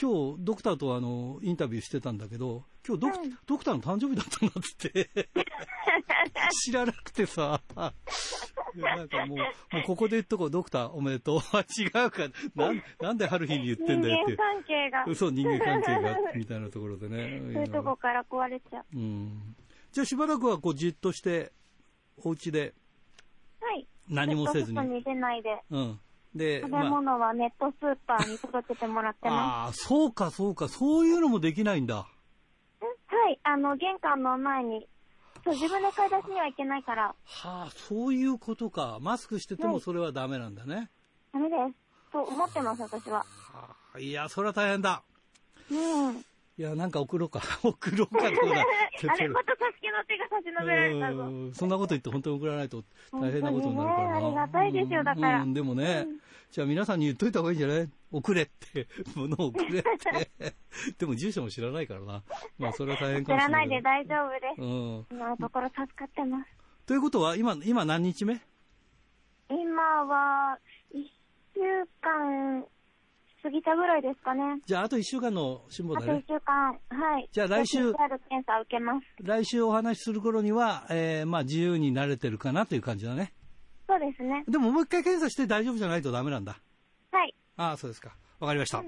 [0.00, 5.10] 今日ドクターとあの、インタビューしてたんだけど、今日ドク,、うんドクターの誕生日だったんだって。
[6.64, 7.60] 知らなくてさ。
[8.76, 9.44] いやなんかもう、も
[9.80, 11.40] うここで言っとこう、ドクターおめでとう。
[11.80, 12.28] 違うか。
[12.54, 14.36] なんなんで春日に言って人んだよって間。
[14.36, 15.04] 関係が。
[15.06, 17.38] 嘘、人間関係が、みたいなところでね。
[17.54, 18.84] そういうとこから壊れちゃう。
[18.94, 19.56] うん。
[19.94, 21.52] じゃあしばらくはこうじっとして、
[22.24, 22.74] お家で
[23.60, 23.86] はい。
[24.08, 24.76] 何もせずに。
[24.76, 25.62] 外に出ないで。
[25.70, 26.00] うん。
[26.34, 32.08] で、食べ物はネットスーパーに届けてもらってまああ、そうかそうか、そういうのもできないんだ。
[32.80, 32.84] す。
[33.14, 33.38] はい。
[33.44, 34.88] あの、玄関の前に。
[35.44, 37.04] そう、自分で買い出しには行けないから。
[37.04, 37.14] は
[37.68, 38.98] あ、そういうことか。
[39.00, 40.90] マスクしててもはいそれはダメなんだね。
[41.32, 42.10] ダメです。
[42.10, 43.18] と思ってます、私は。
[43.18, 45.04] はあ、いや、それは大変だ。
[45.70, 46.24] うん。
[46.56, 47.40] いや、なんか送ろうか。
[47.64, 48.64] 送ろうか、どうだ。
[49.12, 51.22] あれ、また助けの手が差し伸べられたぞ。
[51.24, 54.20] うんそんなこと言って本当に送らないと大変なことになるからな。
[54.20, 57.88] ねありがたいですよだからうん、でもね、うんじゃあ皆さんに言っといた方がいいんじゃない？
[58.12, 58.86] 送れって、
[59.16, 60.54] 物を送れって。
[60.96, 62.22] でも住所も知らないからな。
[62.60, 63.82] まあそれは大変知かもしれないけど。
[63.82, 64.62] らないで大丈夫です。
[64.62, 65.06] うん。
[65.10, 66.50] 今のところ助かってます。
[66.86, 68.40] ということは、今、今何日目？
[69.48, 70.56] 今は、
[70.92, 71.12] 一
[71.56, 71.60] 週
[72.00, 72.64] 間
[73.44, 74.40] 過ぎたぐらいですかね。
[74.64, 76.40] じゃああと1週間の辛抱あと一だね。
[76.40, 77.28] 週間、はい。
[77.30, 79.06] じゃあ来週検査受けます。
[79.22, 83.34] 来週お話しする頃には、えー、まあ自由になれてるかなという感じだね。
[83.86, 84.44] そうですね。
[84.48, 86.56] でももう一回検査して大丈夫じゃないとダメなんだ。
[87.12, 87.34] はい。
[87.58, 88.16] ああ、そうですか。
[88.40, 88.82] わかりました。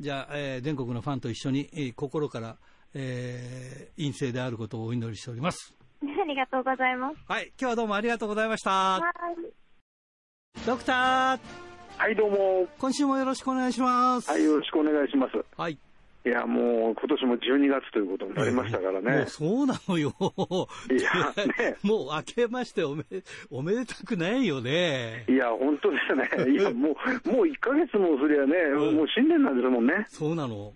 [0.00, 2.56] じゃあ、えー全国のファンと一緒に、えー心から、
[2.94, 5.74] えー陰性であることをお祈りしております。
[6.02, 7.16] ありがとうございます。
[7.28, 8.70] はい、今日はどうもありがとうございました。
[8.70, 10.64] はい。
[10.66, 12.66] ドクター、はい、どうも。
[12.78, 14.30] 今週もよろしくお願いします。
[14.30, 15.44] はい、よろしくお願いします。
[15.56, 15.78] はい。
[16.24, 19.28] いや、もう、今年も12月ということになりましたからもねう。
[19.28, 20.14] そうなのよ。
[20.90, 23.04] いやね もう明けましておめ、
[23.50, 25.24] おめでたくないよね。
[25.28, 26.52] いや、本当ですね。
[26.52, 26.90] いや、も
[27.24, 30.04] う、もう1ヶ月もすりゃね、うんもう新年なんですもんね。
[30.08, 30.74] そうなの。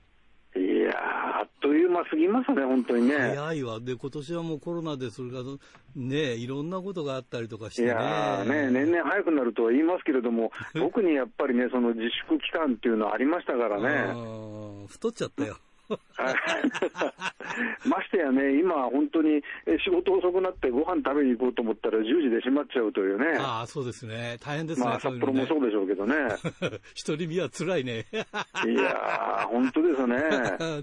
[0.57, 3.15] いやー、あっという間すぎますね、本当にね。
[3.17, 3.81] 早いわ。
[3.81, 5.41] で、今年はもうコロナでそれが、
[5.95, 7.91] ね、いろんなことがあったりとかしていね。
[7.91, 14.13] やーね、年々早くなるとは言いますけれども、 特にやっぱりね、その自粛期間っていうのはありましたからね。
[14.15, 15.57] うん太っちゃったよ。
[17.87, 23.39] ましてやね、今、本当にえ仕事遅くなってご飯食べに行こうと思ったら10時で閉まっちゃうというね。
[23.39, 24.37] ああ、そうですね。
[24.41, 24.87] 大変ですね。
[24.87, 26.15] まあ、札幌もそうでしょうけどね。
[26.15, 26.81] う。
[26.95, 28.07] 一人身は辛いね。
[28.13, 30.17] いやー、本当ですね。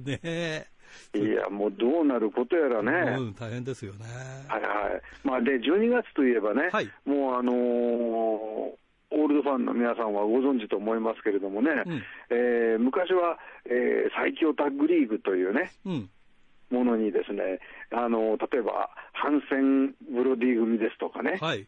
[0.06, 0.68] ねえ。
[1.16, 3.18] いや、もうどうなることやらね。
[3.18, 4.06] うん、大変ですよね。
[4.48, 5.02] はいはい。
[5.24, 8.83] まあ、で、12月といえばね、はいもうあのー
[9.13, 16.10] オールドファンの皆さんはご存知と思いますけれどもね、うんえー昔は、えー最強タッグリーグというね、うん。
[16.71, 17.60] ものにですね、
[17.91, 21.67] あの例えば、ハンセン・ブロディ組ですとかね、はい。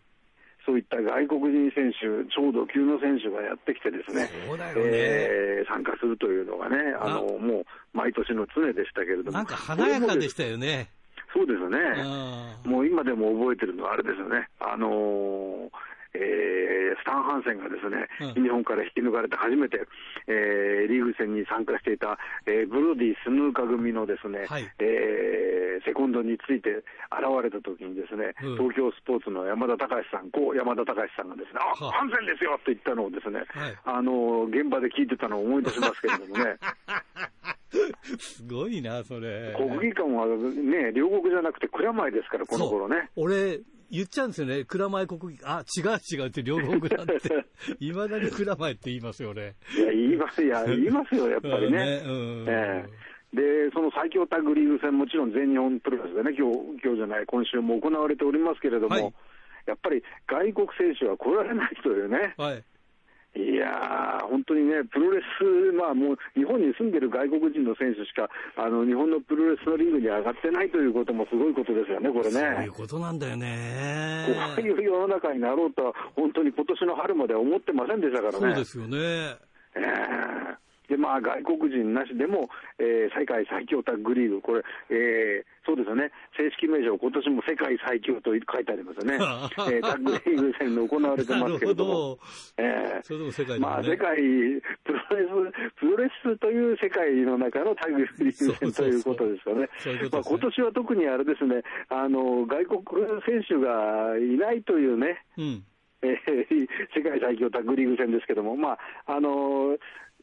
[0.66, 10.90] そういった外国人選手、超度級の選手がやってきてですね、そうだよねえー参加するというのがね、あのあもう毎年の常でしたけれども、なんか華やかでしたよね。
[11.34, 11.78] そうですね。
[12.66, 14.48] うんもう今でも覚えてるのはあれですよね。
[14.60, 15.70] あのー
[16.16, 19.84] えースタン・ハンセンがですね、うん日本から引き抜かれて初めて、
[20.28, 26.72] えーリーグ戦に参加していた、えーブロディ・スヌーカ組のですね、はいえーセコンドについて
[27.12, 36.58] 現れた時にですね、うん東京スポーツの山田隆さん、こう山田隆さんがですね、あ、はあハンセンですよと言ったのをですね、はいあの現場で聞いてたのを思い出しますけれどもね。
[38.18, 39.54] すごいな、それ。
[39.58, 43.10] 国技館はね、両国じゃなくて蔵前ですから、この頃ね。
[43.16, 43.60] 俺、
[43.92, 44.64] 言っちゃうんですよね。
[44.66, 47.46] 蔵前国技、あ、違う違うって両国だって。
[47.80, 49.56] いまだに蔵前って言いますよね。
[49.78, 52.04] いや、言います、いや、言いますよ、やっぱりね。
[52.06, 53.42] うんええで、
[53.74, 59.14] その最強タッグリーグ戦、もちろん全日本プロレスでね、今日、今日じゃない、今週も行われておりますけれども、はい
[59.66, 62.34] やっぱり外国選手は来られないというね。
[62.38, 62.64] はい。
[63.36, 72.70] いやー、本当にね、プロレス、まあもう、日本に住んでる外国人の選手しか、あの、日本のプロレスのリーグに上がってないということもすごいことですよね、これそういうね。
[72.70, 74.26] ことなんだよね。
[74.56, 78.40] こういう世の中になろうとは、本当に今年の春までは思ってませんでしたからね。
[78.40, 78.98] そうですよね。
[79.76, 80.56] えー
[80.88, 89.16] で、まあ、外国人なしでも、えー世界最強タッグリーグ、これ、えーそうですよね、正式名称、今年も世界最強と書いてありますよね、
[89.74, 91.94] えータッグリーグ戦で行われてますけれども。
[92.16, 92.20] ど。。
[92.58, 94.18] え世界まあ、世界、
[94.84, 99.70] プロレス、プロレスという世界の中のタッグリーグ戦ということですよね。
[100.12, 105.64] まあ、今年は特にあれですね、あの、外国選手がいないというね、うん。
[106.02, 109.78] えー世界最強タッグリーグ戦ですけども、まああの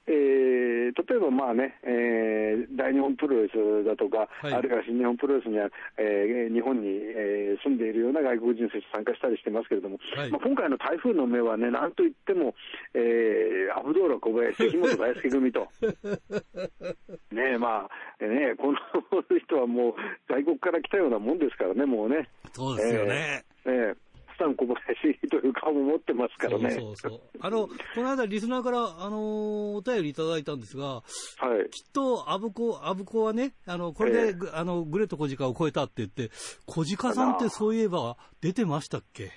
[0.07, 0.73] えー
[1.09, 12.55] 例えばまあね、えー大日本プロレスだとか、はいあるいは新日本プロレスには、えー日本に、えー住んでいるような外国人選手参加したりしてますけれども、はいまあ、今回の台風の目はね、なんといっても、
[12.95, 15.69] えーアブドーラ小林、関本大輔組と。
[17.33, 19.95] ねえ、まあ、ね、この人はもう
[20.29, 22.29] 外国から来たようなもんですからね、もうね。
[22.53, 23.45] そうですよね。
[23.65, 23.97] えーえー
[24.43, 26.71] スタン小林という顔も持ってますからね。
[26.71, 27.21] そうそうそう。
[27.41, 31.03] あの、この間リスナーから、あの、お便りいただいたんですが、は
[31.67, 31.71] い。
[31.71, 36.31] きっと、アブコ、アブコはね、あの、これで、ええぐあの、グレート小鹿を超えたって言って、
[36.67, 39.31] 小鹿さんってそういえば出てましたっけ？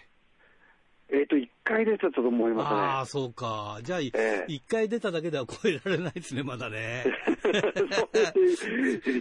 [1.08, 3.80] えっ、と、1回出たと思いあまあ、そうか。
[3.84, 7.06] じゃあ、一ええ回出ただけでは超えられないですね、まだね。
[7.44, 7.62] すね。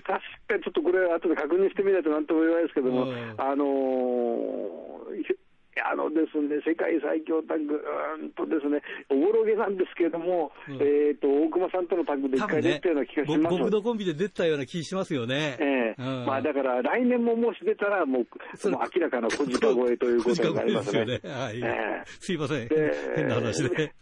[0.00, 5.43] 確かちょっとこれ、後で確認してみないとなんとも言えないですけども、うんあのー
[5.82, 13.58] あのですね、世界最強タッグ、うーんとですね、おぼろげなんですけれども、うんえっ、と、大熊さんとのタッグで1回出たような気がします。
[13.58, 15.56] 僕のコンビで出たような気しますよね。
[15.58, 20.92] ええうんまあだから来年ももし出たらもう、それもう明らかな小鹿超えということになりますね。
[20.92, 22.68] すよねはいええすいません。
[22.68, 23.68] で変な話で。
[23.78, 23.92] で、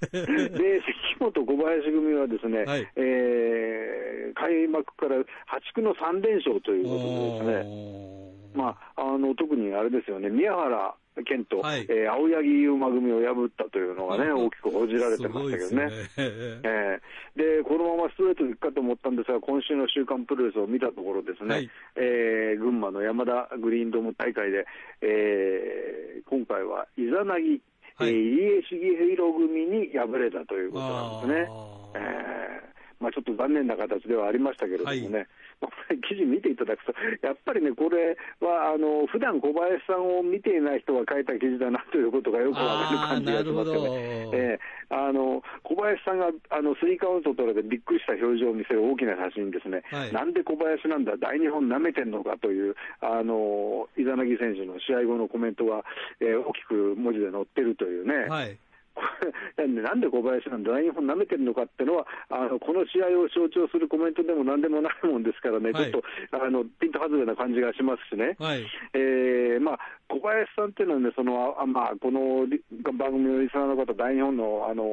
[1.21, 6.91] 関本小林組はですね、はいえー開幕から破竹の3連勝というこ
[7.41, 10.95] とでですね、まあ、あの特にあれですよね、宮原
[11.27, 11.87] 健と、はい。
[11.89, 14.47] えー青柳優馬組を破ったというのがね、うん。
[14.47, 15.87] 大きく報じられてましたけどね。
[15.87, 15.93] ね。
[16.17, 17.59] えー。
[17.59, 21.71] で、このままストレートでいくかと思ったんですが、今週の週刊プロレスを見たところですね、はい。
[21.97, 24.67] えー群馬の山田グリーンドーム大会で、
[25.03, 27.61] えー今回はイザナギ、
[27.97, 28.09] はい。
[28.09, 28.77] えー入江茂
[29.11, 31.49] 弘組に敗れたということなんですね。
[31.95, 32.73] えー。
[33.03, 35.27] まあ、ちょっと残念な形ではありましたけれどもね、はい
[36.09, 44.31] 記事見ていただくと、やっぱりね、これはあの普段小林さんを見ていない人が書いた記事だなということがよくわかる感じがしますよね。
[44.33, 55.83] えーあの小林さんがあのスリーカウント取られてびっくりした表情を見せる大きな写真ですね、はいなんで小林なんだ、大日本なめてんのかという、あのイザナギ選手の試合後のコメントが、
[56.21, 58.29] えー大きく文字で載ってるというね。
[58.29, 58.59] はい。
[58.95, 59.03] こ
[59.63, 68.37] れなんで小林なんだ、大日本舐めてるのかっていうのは、あのこの試合を象徴するコメントでもなんでもないもんですからね、はいちょっとあのピント外れな感じがしますしね。
[68.39, 68.67] はい。
[68.95, 69.79] えーまあ、
[70.13, 74.85] 小林さんっていうのはね、そのあまあ、このリ番組のリスナーの方、大日本の、あの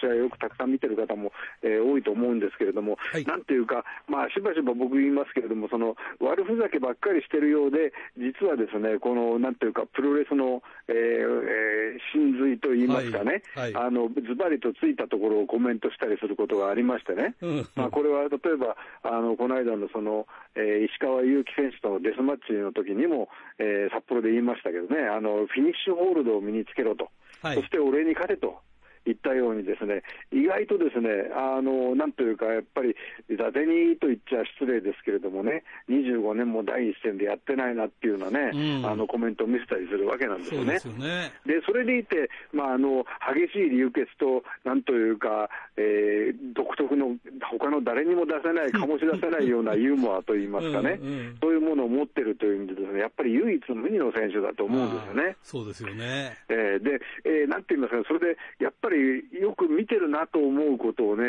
[0.00, 1.32] 試合をよくたくさん見てる方も、
[1.62, 3.24] えー多いと思うんですけれども、はい。
[3.24, 13.72] なんていうか、まあ、しばしば僕言いますけれども、その悪ふざけばっかりしてるようで、実はですね、このなんていうか、プロレスの、えーえー真髄と言いますかね、はい。
[13.72, 13.86] はい。
[13.86, 17.34] あのズバリとついたところをコメントしたりすることがありましてね。
[17.42, 17.68] うん。
[17.76, 27.10] まあ、これは例えば、あのこの間のその、えー石川祐希選手とのデスマッチの時にも、えー札幌で言いましたけどね、あのフィニッシュホールドを身につけろと、
[27.42, 27.56] はい。
[27.56, 28.62] そして俺に勝てと
[29.04, 32.96] 言ったようにですね、意外とですね、あの、なんというか、やっぱり、
[33.28, 40.78] 伊達にと言っちゃ失礼ですけれどもね、25年も第一線でやってないなっていうようなね、うんあの、コメントを見せたりするわけなんですよね。
[40.78, 41.32] そうでね。
[41.44, 47.16] で、それでいて、まあ、あの、激しい流血と、なんというか、えー独特の、
[47.50, 55.36] 他の誰にも出せない、醸し出せないようなユーモアといいますかね、うんうんそういうものを持ってるという意味でですね、やっぱり唯一無二の選手だと思うんですよね。
[55.42, 56.36] そうですよね。
[56.48, 61.24] えーで、えーなんて言いますか、それでやっぱりよく見てるなと思うことをね、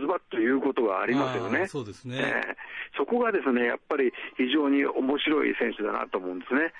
[0.00, 1.66] ズバッと言うことがありますよね。
[1.66, 2.16] そうですね。
[2.18, 2.54] えー
[2.96, 6.72] そこがですね、やっぱり非常に面白い選手だなと思うんですね。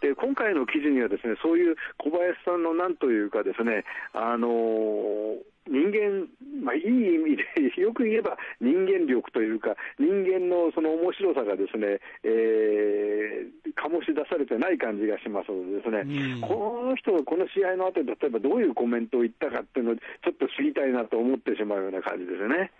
[0.00, 5.38] で今回の記事にはですね、そういう小林さんのなんというかですね、あのー
[5.70, 6.26] 人間、
[6.62, 7.44] まあ、いい意味で、
[7.80, 22.72] よく言えば人間力というか、人間のその面白さがですね、えー醸し出されてない感じがしますのでですね、うんこの人がこの試合の後に例えばどういうコメントを言ったかっていうのをちょっと知りたいなと思ってしまうような感じですよね。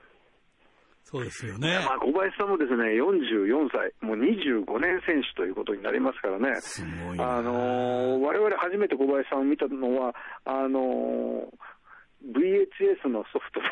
[1.04, 1.74] そうですよね。
[1.84, 6.54] まあ、小林さんもですね、44歳、もう25年選手ということになりますからね。
[6.60, 11.46] すごいなあのー我々初めて小林さんを見たのは、あのー
[12.20, 13.66] VHS のソフトで、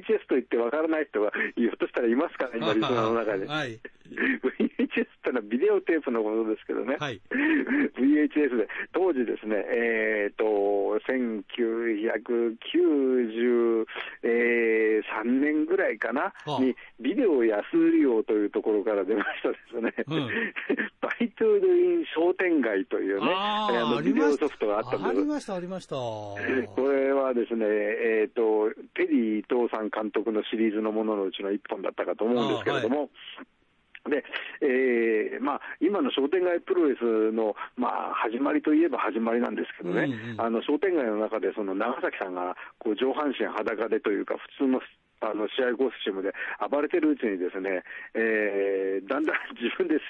[0.00, 3.46] VHS と言ってわからない人がひょっとしたらいますかね、今、リスナーの中で。
[3.46, 3.80] はい。
[4.10, 6.96] VHS ってのはビデオテープのことですけどね。
[6.98, 7.20] はい。
[7.30, 10.44] VHS で、当時ですね、えっ、と、
[11.08, 13.86] 1993
[15.24, 20.28] 年ぐらいかな、あに、ビデオ安売り王というところから出ましたですね、うん
[21.00, 21.70] バイトゥードイ
[22.02, 24.36] ン商店街というね、あのビデオ。
[24.36, 25.06] ソフトがあったんです。
[25.08, 25.96] ありました、ありました。
[25.96, 26.36] こ
[26.90, 33.10] れはですね、えっ、と、テリー伊藤さん監督のシリーズのもののうちの一本だったかと思うんですけれども、
[34.08, 34.24] で、
[34.62, 40.40] えーまあ、今の商店街プロレスの、まあ、始まりといえば始まりなんですけどね、うんうん。
[40.40, 44.80] あの商店街の中でその長崎さんがこう上半身裸でというか、普通の
[45.20, 46.32] あの試合コスチュームで
[46.70, 50.00] 暴れてるうちにですね、えーだんだん 自分で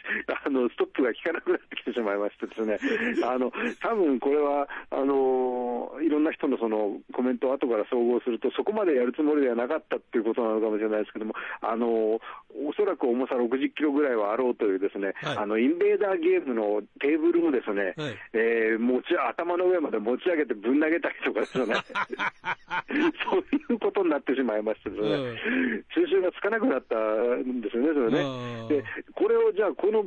[0.44, 2.78] あのストップが効かなくなってきてしまいましてですね、
[3.26, 12.20] あの多分これはあのいろんな人のそのコメントを後から総合すると、そこまでやるつもりではなかったっていうことなのかもしれないですけども、あの
[12.54, 15.36] おそらく重さ60キロぐらいはあろうというですね、はい。
[15.38, 18.16] あのインベーダーゲームのテーブルをですね、はい。
[18.34, 21.74] えー持ち頭の上まで持ち上げてぶん投げたりとかですよね、
[23.30, 28.68] そういうことになってしまいましてですね、収集がつかなくなったんですよね、それうん。
[28.68, 28.82] ね。
[28.82, 28.84] で、
[29.14, 30.04] これをじゃあ、この、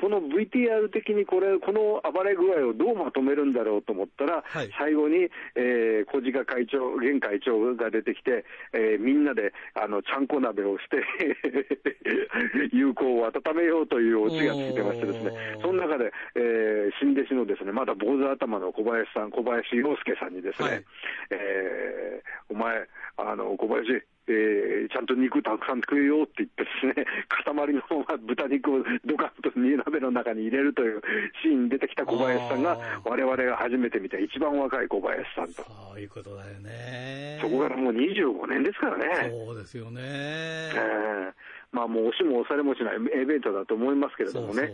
[0.00, 4.70] この VTR 的にこれ、この暴れ具合をどうまとめるんだろうと思ったら、はい。
[4.78, 11.02] 最後に、えー、小鹿会長、現会長が出てきて、えーみんなで、あの、ちゃんこ鍋をして、
[12.72, 20.84] 友好を温めようというオチがついてましてですねその中で、えー新弟子のですね、まだ坊主頭の小林さん、小林洋介さんにですね、はい
[21.30, 23.92] えーお前、あの、小林、
[24.28, 31.02] えーちゃんと肉たくさん食えようって言ってですね、 塊の豚肉をドカンと煮鍋の中に入れるという
[31.42, 35.62] シーンに出てきた小林さんが我々が初めて見た一番若い小林さんと。
[35.64, 37.38] そういうことだよね。
[37.40, 39.30] そこからもう25年ですからね。
[39.30, 40.00] そうですよね。
[40.02, 44.72] ええまあもう押しも押されもしないエベントだと思いますけれどもね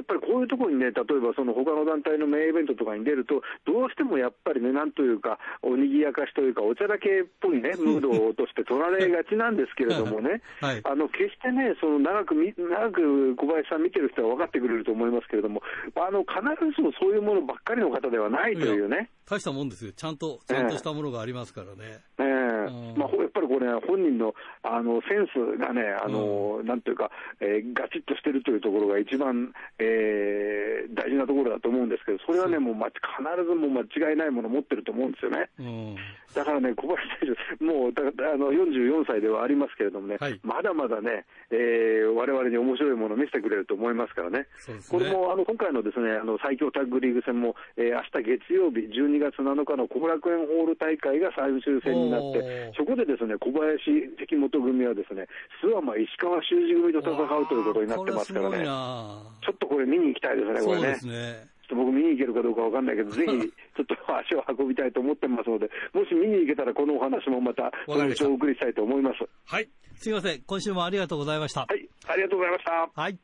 [0.00, 15.62] やっぱりこういうところにね、例えばその他の団体のメインイベントとかに出ると、どうしてもやっぱりね、なんというか、おにぎやかしというか、おちゃらけっぽいね、ムードとして取られがちなんですけれどもね、 はいあの決してね、その長くみ、長く小林さん見てる人は分かってくれると思いますけれども、
[15.94, 19.10] あの必ずしもそういうものばっかりの方ではないというね。
[19.28, 19.92] 大したもんですよ。
[19.92, 22.00] ちゃんと、ちゃんとしたものがありますからね。
[22.18, 33.00] ええうんまあ、ほやっぱりこれ、本人のあのセンスがね、あのなんていうか、えーガチッとしてるというところが一番、えー大事なところだと思うんですけど、それはね、もう、ま、必
[33.44, 35.48] ずもう間違いないものを持ってると思うんですよね。
[35.58, 35.96] うん。
[36.34, 44.38] だからね、小林選手、もうだあの44歳ではありますけれどもね、はいまだまだね、えー、我々に面白いものを見せてくれると思いますからね。
[44.38, 44.46] ね
[44.88, 52.38] これもあの今回のですねあの最強タッグリーグ戦も、えー、明日月曜日、12月7日の後楽園ホール大会が最終戦になって
[52.76, 53.80] そこでですね小林、
[54.18, 55.26] 関本組はですね
[55.62, 61.48] 諏訪間、石川修司組と戦うということになってますからね、なちょっとこれ、見に行きたいですね、これね。
[61.70, 69.18] ちょっと僕見に行けるかどうかわかんないけど、ぜひ、ちょっと足を運びたいと思ってますので、もし見に行けたら、このお話もまた、そのうちお送りしたいと思います。
[69.46, 69.68] はい。
[69.94, 70.42] すいません。
[70.42, 71.60] 今週もありがとうございました。
[71.60, 72.72] はい、ありがとうございました。
[72.72, 73.18] はい。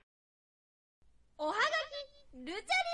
[1.39, 2.87] おはがき、ルチャリ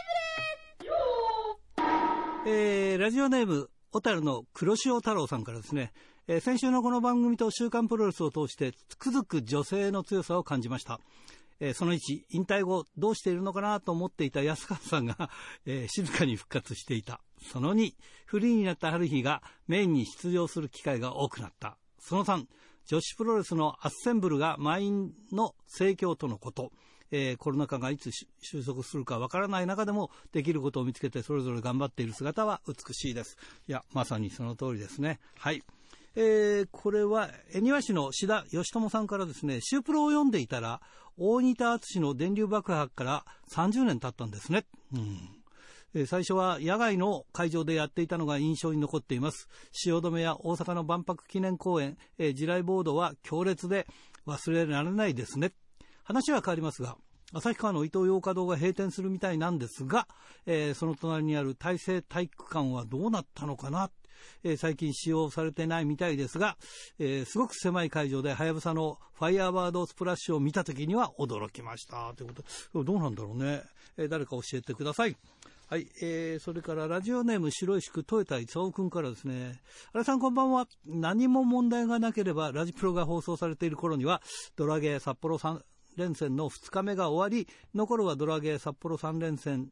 [2.44, 5.92] えー、ラジオネーム、小樽の黒潮太郎さんからですね、
[6.28, 11.00] えー先週のこの番組と週刊プロレスを通して、つくづく女性の強さを感じました。
[11.58, 11.98] えーその1、
[12.30, 15.30] 引退後どうしているのかなと思っていた安川さんが、
[15.66, 17.20] えー静かに復活していた。
[17.50, 17.94] その2、
[18.26, 21.76] フリーになった春日がメインに出場する機会が多くなった。
[21.98, 22.46] その3、
[22.86, 26.70] 女子プロレスのアッセンブルが満員の盛況とのこと。
[27.10, 33.36] えーコロナ禍がいつ収束するかわからない中でもできることを見つけてそれぞれ頑張っている姿は美しいです。
[33.66, 35.18] いや、まさにその通りですね。
[35.36, 35.62] はい。
[36.14, 40.80] えーこれは、恵庭市の志田義友さんからですね、シュープロを読んでいたら、
[41.16, 44.66] 大仁田敦の電流爆破から30年経ったんですね。
[44.94, 46.06] うん。
[46.06, 49.48] 最初は野外の会場でやっていたのが印象に残っています。
[49.72, 53.86] 汐留や大阪の万博記念公園、え地雷ボードは強烈で
[54.26, 55.52] 忘れられないですね。
[56.02, 56.96] 話は変わりますが、
[57.34, 60.08] 旭川の伊東洋華堂が閉店するみたいなんですが、
[60.46, 63.90] えーその隣にある大成体育館はどうなったのかな、
[64.44, 66.56] えー最近使用されてないみたいですが、
[66.98, 72.12] えーすごく狭い会場ではやぶさのファイアーバードスプラッシュを見たときには驚きました。
[72.14, 73.62] ということで、どうなんだろうね。
[73.96, 75.16] えー誰か教えてください。
[75.72, 79.62] はい、えー、それからラジオネーム白石区豊田勲君からですね、
[79.94, 80.66] 荒井さんこんばんは。
[80.84, 84.20] 何も問題がなければ、ラジプロが放送されている頃には、
[84.54, 85.62] ドラゲー札幌3
[85.96, 89.70] 連戦の2日目が終わり、残るはドラゲー札幌3連戦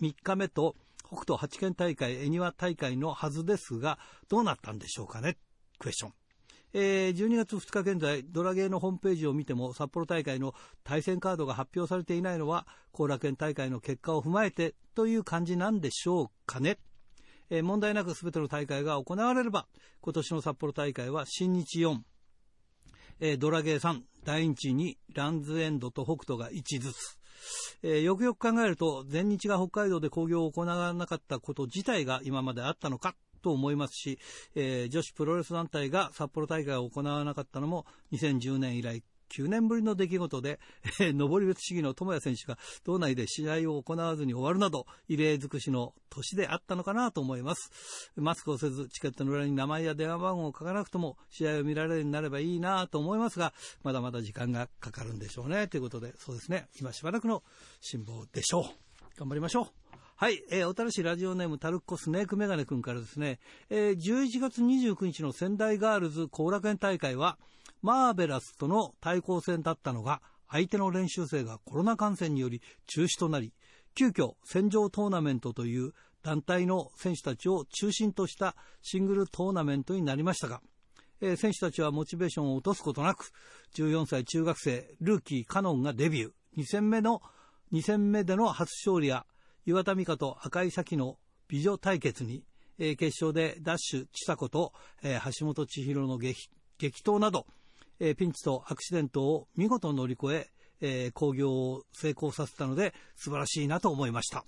[0.00, 0.76] 3日目と、
[1.10, 3.98] 北斗八県大会、恵庭大会のはずですが、
[4.28, 5.36] どうなったんでしょうかね？
[5.78, 6.12] クエスチョン。
[6.72, 10.54] えー12月2日現在、ドラゲーのホームページを見ても、札幌大会の
[10.84, 16.78] 対戦カードが発表されていないのは、後楽園大会の結果を踏まえてという感じなんでしょうかね？
[17.50, 19.66] えー問題なく全ての大会が行われれば、
[20.00, 21.98] 今年の札幌大会は新日4、
[23.18, 27.19] えードラゲー3、第1にランズエンドと北斗が1ずつ。
[27.82, 34.18] えーよくよく考えると、全日が北海道で興行を行わなかったこと自体が今まであったのかと思いますし、
[34.54, 40.58] えー女子プロレス団体が札幌大会を行わなかったのも2010年以来9年ぶりの出来事で、
[41.00, 48.12] えー登別市議の友谷選手が道内で試合を行わずに終わるなど、異例尽くしの年であったのかなと思います。
[48.16, 53.52] マスクをせず、チケットの裏に名前や電話番号を書かなくとも、試合を見られるようになればいいなと思いますが、
[53.82, 55.68] まだまだ時間がかかるんでしょうね。
[55.68, 57.42] ということで、そうですね、今しばらくの
[57.80, 58.64] 辛抱でしょう。
[59.18, 59.66] 頑張りましょう。
[60.16, 63.38] はい、えー、小樽市ラジオネームタルッコスネークメガネ君からですね、
[63.70, 67.38] えー11月29日の仙台ガールズ後楽園大会は、
[67.82, 73.52] マーベラスとの対抗戦だったのが、相手の練習生がコロナ感染により中止となり、
[73.94, 80.60] 急遽戦場トーナメントという団体の選手たちを中心としたシングルトーナメントになりましたが、
[81.20, 83.30] えー選手たちはモチベーションを落とすことなく、
[83.74, 86.30] 14歳中学生、ルーキー、カノンがデビュー。
[86.58, 87.22] 2戦目の、
[87.72, 89.26] 2戦目での初勝利や、
[89.66, 92.44] 岩田美香と赤井咲の美女対決に、
[92.78, 94.72] えー決勝でダッシュ千佐子と、
[95.02, 97.46] えー橋本千尋の激激闘など、
[98.00, 100.48] えーピンチとアクシデントを見事乗り越え、
[100.80, 104.44] えー興行を成功させたので素晴らしいなと思いました。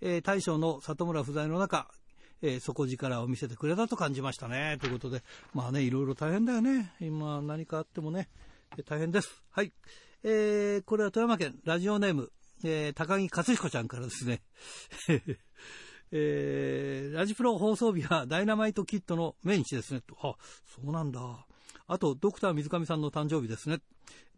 [0.00, 1.90] えー大将の里村不在の中、
[2.40, 4.78] えー底力を見せてくれたと感じましたね。
[4.80, 5.22] ということで、
[5.52, 6.92] まあね、いろいろ大変だよね。
[7.00, 8.28] 今何かあってもね、
[8.86, 9.42] 大変です。
[9.50, 9.72] はい。
[10.22, 12.30] えーこれは富山県ラジオネーム、
[12.62, 14.42] えー高木克彦ちゃんからですね。
[16.12, 20.00] えーラジプロ放送日はダイナマイトキットの命日ですね。
[20.00, 21.46] とあ、そうなんだ。
[21.86, 23.78] あと、ドクター水上さんの誕生日ですね。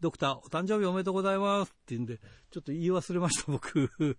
[0.00, 2.18] ドクター、お誕生日おめでとうございますって言うんで、
[2.50, 3.90] ちょっと言い忘れました、僕。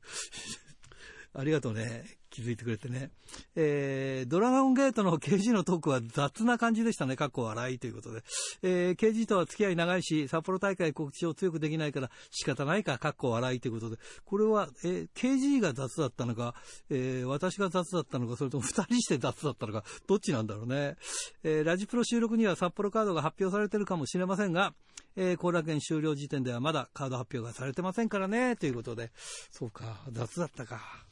[1.34, 2.17] ありがとうね。
[2.30, 3.12] 気づいてくれてね。
[3.56, 7.16] えー、ドラゴンゲートの KG のトークは雑な感じでしたね。
[7.16, 8.24] かっこ笑いということで。
[8.62, 13.98] えー、KG とは付き合い長いし、札幌大会告知を強くできないから仕方ないか、かっこ笑いということで。
[14.26, 16.56] これは、えー、KG が雑だったのか、
[16.90, 20.96] えー、私が雑だったのか、それとも二人して雑だったのか、どっちなんだろうね。
[21.44, 24.74] えー、ラジプロ収録には札幌カードが発表されてるかもしれませんが、
[25.16, 29.12] えー、後楽園終了時点ではまだカード発表がされてませんからね、ということで。
[29.52, 31.07] そうか、雑だったか。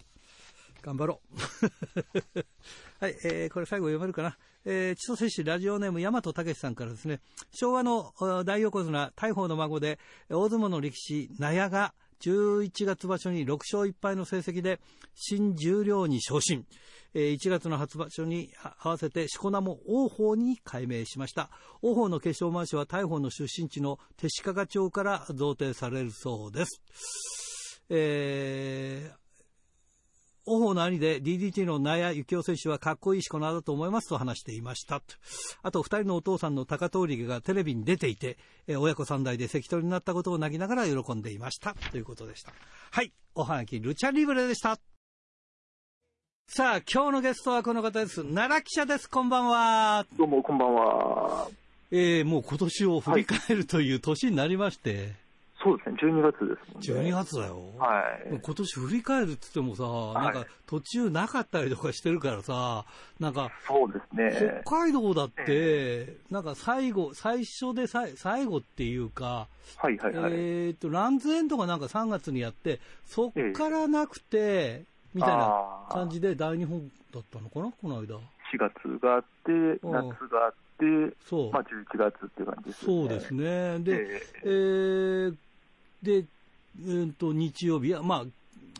[0.86, 1.38] 頑張ろう。
[3.03, 4.38] はい、えー、これ最後読めるかな。
[4.65, 7.21] えー、千歳市ラジオネーム大和武さんからですね、
[7.51, 8.13] 昭和の
[8.45, 9.97] 大横綱大鵬の孫で、
[10.29, 14.79] 大相撲の力士、納屋が11月場所に6勝1敗の成績で
[15.15, 16.67] 新十両に昇進。
[17.15, 21.49] えー1月の初場所に合わせてしこ名も王鵬に改名しました。
[21.81, 27.81] 王鵬の決勝回しは大鵬の出身地の手鹿賀町から贈呈されるそうです。
[27.89, 29.24] えー
[30.48, 35.02] 王鵬の兄で DDT の納谷幸雄選手はかっこいいしこ名だと思いますと話していました。
[35.64, 38.38] あと、二人のお父さんの高通りがテレビに出ていて、
[38.68, 41.74] えー親子三代で関取になったことを泣きながら喜んでいました。
[41.91, 42.54] ということでした。
[42.91, 43.12] はい。
[43.34, 44.78] おはがき、ルチャリブレでした。
[46.48, 48.24] さあ、今日のゲストはこの方です。
[48.24, 49.10] 奈良記者です。
[49.10, 50.06] こんばんは。
[50.16, 51.50] どうも、こんばんは。
[51.89, 55.24] えー、もう今年を振り返るという年になりまして。
[55.66, 57.11] そうですね、12月ですもんね。
[57.11, 57.59] 12月だよ。
[57.80, 58.39] はい。
[58.39, 62.86] 今年振り返るって言ってもさ、なんか途中なかったりとかしてるからさ、
[63.20, 64.61] なんかそうですね。
[64.63, 69.47] 北海道だって、なんか最後、最初でさい最後っていうか、
[69.78, 70.32] はいはいはい。
[70.36, 74.84] えっと、ランズエンドがなんか3月にやって、そっからなくて、
[75.16, 78.18] みたいな感じで大日本だったのかな、この間。
[78.18, 78.20] 4
[78.59, 81.51] 月があって、うん夏があって、そう。
[81.51, 83.01] まあ11月っていう感じですよね。
[83.01, 83.80] そうですね。
[83.80, 85.36] で、ええー
[86.06, 86.24] で、
[86.86, 88.24] うんと、日曜日は、ま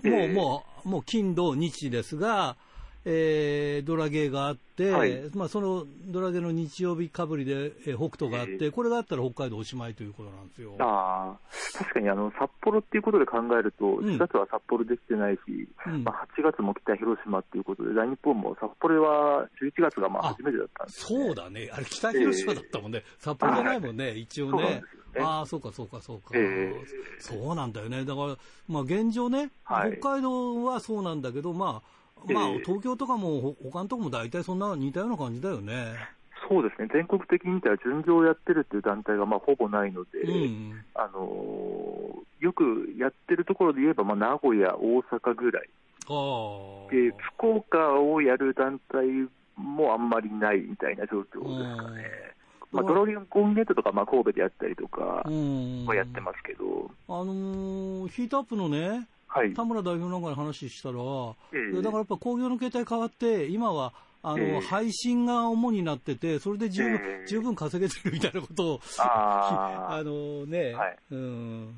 [0.04, 2.56] あ、もう、もう、もう、金、土、日ですが、
[3.06, 10.76] えードラゲーがあって、はいまあ、そのドラゲーの日曜日かぶりで、えー北斗があって、えこれがあったら北海道おしまいということなんですよ。
[10.80, 15.40] ああ、確かにあの札幌っていうことで考えると、ん4月は札幌できてないし、
[15.86, 21.26] うんまあ、8月も北広島っていうことで、大日本も札幌は11月がまああ初めてだったんです、ね。
[21.26, 21.70] そうだね。
[21.72, 23.04] あれ、北広島だったもんね。
[23.20, 24.82] 札幌じゃないもんね、一応ね。
[25.20, 26.32] ああ、そうか、そうか、そうか。
[26.34, 26.86] ええ
[27.20, 28.04] そうなんだよね。
[28.04, 28.38] だから、
[28.68, 31.95] まあ、現状ね、はい北海道はそうなんだけど、まあ、
[32.34, 35.96] まあええ、東京とかも、ほ他のとこも大体そんな似たような感じだよね。
[36.48, 40.84] そうですね、全国的に見たら巡業をやってるっていう団体がまあほぼないので、うん。
[40.94, 45.70] あのーよくやってるところで言えば、まあ、名古屋、大阪ぐらい。
[46.92, 49.08] で、福岡をやる団体
[49.56, 52.04] もあんまりないみたいな状況ですかね。
[52.72, 55.86] うんまあ、ドラゴンゲートとかまあ神戸でやったりとかうん。
[55.86, 59.54] はやってますけど、あのーヒートアップのね、はい。
[59.54, 60.96] 田村代表なんかに話したら、
[61.52, 61.74] ええ。
[61.74, 64.60] いやだからやっぱ工業の形態変わって、今は、あの、ええ。
[64.62, 67.28] 配信が主になってて、それで十分、ええ。
[67.28, 70.98] 十分稼げてるみたいなことを、あ のね、はい。
[71.12, 71.76] うん、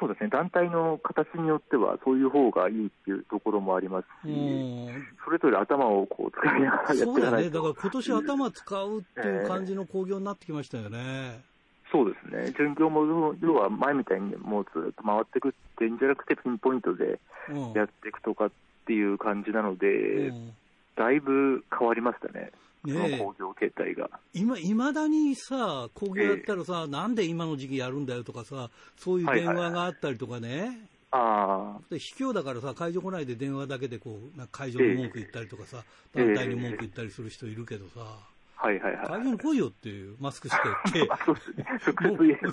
[0.00, 7.50] そうですね、団体の形によっては、そういう方がいいっていうところもありますし、うん、それぞれ頭をこう使いながらやっていそうだね、かないと。
[7.50, 11.49] だから今年頭使うっていう感じの工業になってきましたよね。
[11.92, 17.18] そうですね、巡業も要は前みたいにもうずっと回っていくっていうんじゃなくて、ピンポイントで
[17.48, 17.72] うん。
[17.72, 18.50] やっていくとかっ
[18.86, 19.88] ていう感じなので、
[20.28, 20.52] うん。
[20.96, 22.52] だいぶ変わりましたね、
[22.84, 23.18] ねえ。
[23.18, 24.08] 工業形態が。
[24.32, 35.82] 今、いまだにさ、工業やったらさ、なんで今の時期やるんだよとかさ、そういう電話があったりとかね、あで卑怯だからさ、会場来ないで電話だけでこう、会場に文句言ったりとかさ、
[36.14, 38.28] 団体に文句言ったりする人いるけどさ、あ、
[38.62, 39.06] はいはいはい。
[39.06, 40.58] 会場に来いよっていう、マスクして
[40.90, 41.36] って、あ そう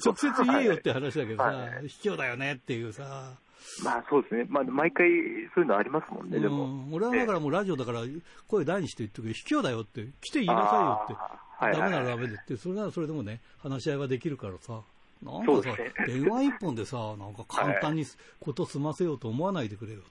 [0.05, 1.87] 直接言えよって話だけどさ、はい。
[1.87, 3.35] 卑怯だよねっていうさ、
[3.83, 5.07] まあそうですね、まあ、毎回
[5.53, 6.63] そういうのありますもんね、でも。
[6.63, 8.01] うん、俺はだからもうラジオだから、
[8.47, 11.13] 声大にして言ってくれ、卑怯だよって、来て言いなさいよって。
[11.13, 14.81] はいダメならダメでって、それならそれでもね、話し合いはできるからさ、
[15.23, 18.05] なんかさ、電話一本でさ、なんか簡単に
[18.39, 20.09] こと済ませようと思わないでくれよって。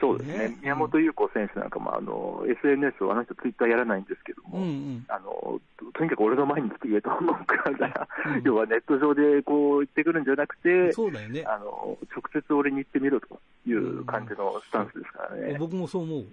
[0.00, 5.04] そうですねね宮本優子選手なんかもあの SNS をあの人、ツイッターやらないんですけども、うんうん。
[5.08, 11.44] あのととにかく俺の前に来て言えと思うから、うん要はネット上でこう言ってくるんじゃなくて、そうだよね。
[11.46, 15.56] あの直接俺に言ってみろという感じのスタンスですからね。
[15.58, 16.24] 僕もそう思う。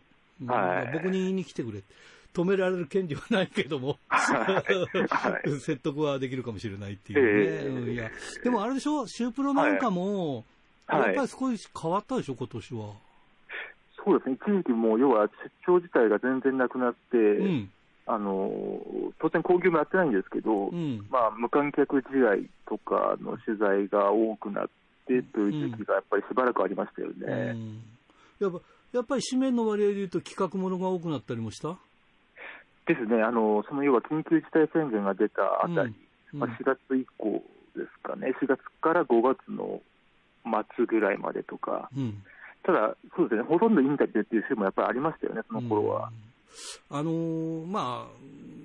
[0.41, 1.82] うんはい僕に言いに来てくれ。
[2.34, 4.64] 止められる権利はないけども、は
[5.45, 7.28] い 説得はできるかもしれないっていうね。
[7.30, 8.09] ええうんいや
[8.43, 10.43] でもあれでしょ、シュープロなんかも、はい
[10.88, 12.93] やっぱり少し変わったでしょ、今年は。
[14.06, 17.72] そうですね、一時期もう要は出張自体が全然なくなって、うん。
[18.06, 18.51] あの
[19.22, 21.06] 当然、興行もやってないんですけど、うん。
[21.10, 24.68] まあ、無観客試合とかの取材が多くなっ
[25.08, 27.51] てという時期がやっぱりしばらくありましたよね。
[27.51, 27.82] うん
[28.39, 28.60] やっぱ
[28.91, 31.78] やっぱり紙面の割合でいうと企画ものが多くなったりもした？
[32.86, 35.95] ですね、あのその要は緊急事態宣言が出たあたり、
[36.34, 37.41] うんまあ、4月以降
[37.76, 39.82] ですかね、4月から5月の
[40.76, 42.22] 末ぐらいまでとか、うん。
[42.64, 46.09] ただ、そうですね、ほとんどインタビューっていう週もやっぱりありましたよね、その頃は。
[46.91, 46.97] うん。
[46.97, 48.07] あのーまあ、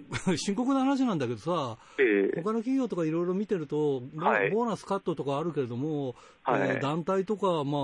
[0.37, 2.43] 深刻な話なんだけどさ、ええ。
[2.43, 4.51] 他の企業とかいろいろ見てると、ボはい。
[4.51, 6.61] ボーナスカットとかあるけれども、はい。
[6.61, 7.79] えー団体とか、ま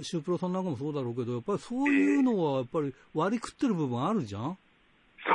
[0.00, 4.56] あ、シュープロさんなんかもそうだろうけど、やっぱりそういうのはやっぱり割り食ってる部分あるじゃん？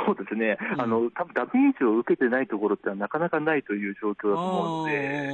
[0.04, 0.80] そうですね、うん。
[0.80, 5.30] あの多分ダメージを受けてないところってのはなかなかないという状況だと思うので、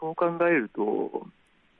[0.00, 1.26] そう考えると、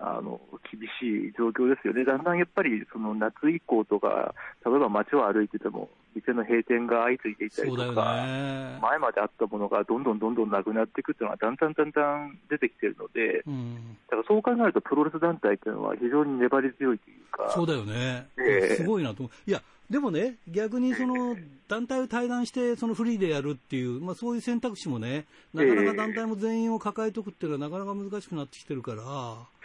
[0.00, 0.40] あの
[0.70, 4.34] 厳しい状況ですよね、だんだんやっぱりその夏以降とか、
[4.64, 8.78] 例えば街を歩いてても、店の閉店が相次いでいたりとか、ね。
[8.80, 18.76] 前まであったものがどんどんどんどんなくなっていくっていうのは、だんだんだんだん出てきてるので、うん、だからそう考えると、プロレス団体っていうのは非常に粘り強いというか、そうだよね、ええ。
[18.76, 19.50] すごいなと思う。
[19.50, 19.60] いや、
[19.90, 21.34] でもね、逆にその
[21.66, 25.24] 団体を対談して、そのフリーでやるっていう、まあ、そういう選択肢もね、
[25.54, 29.02] なかなか団体も全員を抱えておくっていうのは、なかなか難しくなってきてるから。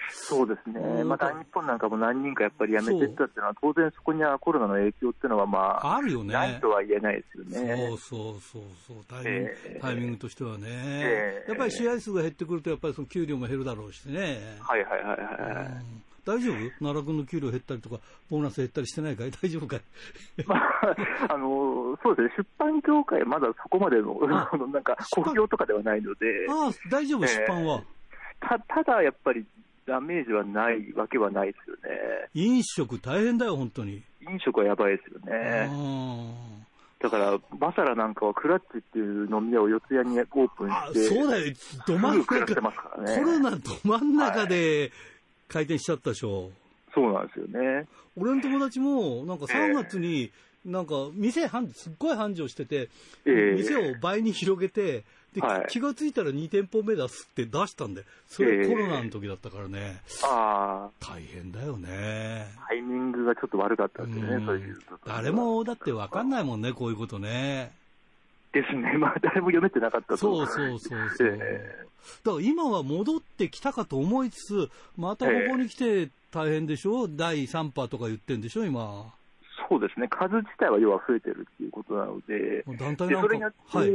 [0.09, 6.34] そうですね、また日本なんかも何人かやっぱり辞めてったっていうのは、当然そこにはコロナの影響っていうのは、まあ、あるよね。
[6.34, 7.76] ないとは言えないですよね。
[7.78, 14.57] そうそうそうそうタイミング、えー、タイミングとしてはね、えー、やっぱり試合数が減ってくると、やっぱりその給料も減るだろうしね。
[14.59, 15.65] はいはいはいはい。
[15.67, 16.55] うん大丈夫？
[16.80, 17.97] 奈良君の給料減ったりとか、
[18.30, 19.32] ボーナス減ったりしてないかい？
[19.41, 19.82] 大丈夫かい、
[20.45, 20.95] まあ、
[21.34, 26.47] あのそうですね、出版業界、まだそこまでの、 なんか、国業とかではないので。
[26.49, 27.84] ああ、大丈夫、出版は？
[28.39, 29.45] たただ、やっぱり、
[29.86, 32.30] ダメージはないわけはないですよね。
[32.34, 34.01] 飲食大変だよ、本当に。
[34.21, 35.69] 飲食はやばいですよね。
[36.99, 41.53] だから、バサラなんかはクラッチっていう飲み屋を四谷にオープンして、そうだよ、
[41.86, 44.89] ど真ん中、ね、コロナど真ん中で
[45.53, 46.51] 開店しちゃったでしょ。
[46.95, 47.87] そうなんですよね。
[48.17, 50.31] 俺の友達も、なんか3月に、
[50.65, 52.89] なんか店繁、すっごい繁盛してて、
[53.25, 60.01] えー、店を倍に広げて、で、はい、気がついたら2店舗目出すって出したんで、それコロナの時だったからね。
[60.05, 60.89] えー、ああ。
[60.99, 62.47] 大変だよね。
[62.67, 64.79] タイミングがちょっと悪かったんですね、そういう。
[65.05, 67.71] 誰もだってわかんないもんね、こういうことね。
[68.53, 68.93] ですね。
[68.97, 71.37] まあ、誰も読めてなかったとそうそうそうそう。
[71.41, 79.13] えー、だから今は戻ってきたかと思いつつ、またここに来て大変でしょ、えー、第3波とか言ってんでしょ、今。
[79.67, 80.07] そうですね。
[80.07, 83.89] 数自体は要は増えてるっていうことなので、団体なんかそれによって、はい、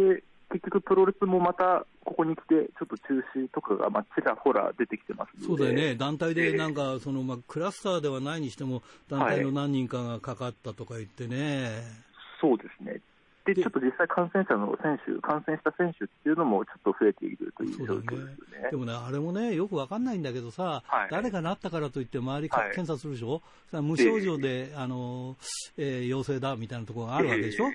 [0.51, 11.65] 結局プロレスもまたここに来て、ちょっと中止とかが、まあ、ちらほら出てきてますそうだよね、団体でなんか、そのまあ、クラスターではないにしても、団体の何人かがかかったとか言ってね。
[11.65, 11.73] はい、
[12.41, 13.01] そうですね。
[13.55, 18.63] で、ちょっと実際感染者の選手、感染した選手っていうのもちょっと増えているという状況ですよね。
[18.63, 23.41] ねでもね、あれもね、よくわかんないんだけどさ、はい、誰がなったからといって周り検査するでしょ、
[23.73, 25.37] はい、無症状で、えー、あの、
[25.79, 27.71] えー、陽性だみたいなところがあるわけでしょ、え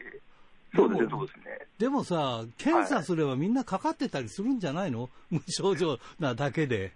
[0.76, 1.68] ー、そうですね、そうですね。
[1.80, 6.92] でもさ、検査すればみんなかかってたりするんじゃないの、無症状なだけで。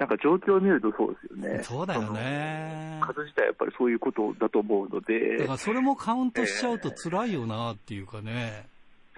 [0.00, 1.62] なんか状況を見るとそうですよね。
[1.62, 2.98] そうだよね。
[3.02, 5.36] 数自体やっぱりそういうことだと思うので。
[5.36, 8.66] だからそれもカウントしちゃうと辛いよなっていうかね。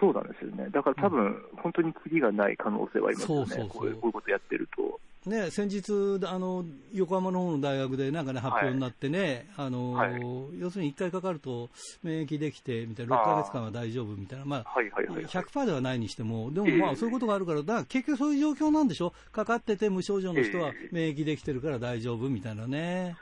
[0.01, 0.69] そうなんですよね。
[0.71, 3.47] だから多分、本当にキリがない可能性はありますよね。
[3.47, 4.99] そうそうそうこういうことやってると。
[5.25, 10.21] ね、先日あの、横浜の方の大学でなんかね、発表になってね、はい、あの、はい、
[10.59, 11.71] 要するに1回かかると
[12.03, 23.17] 免疫できて、みたいな、6か月間は大丈夫みたいな、まあ、はいはいはい、100%ではないにしても、でもまあ、そういうことがあるから、だから結局そういう状況なんでしょ、かかってて無症状の人は免疫できてるから大丈夫みたいなね。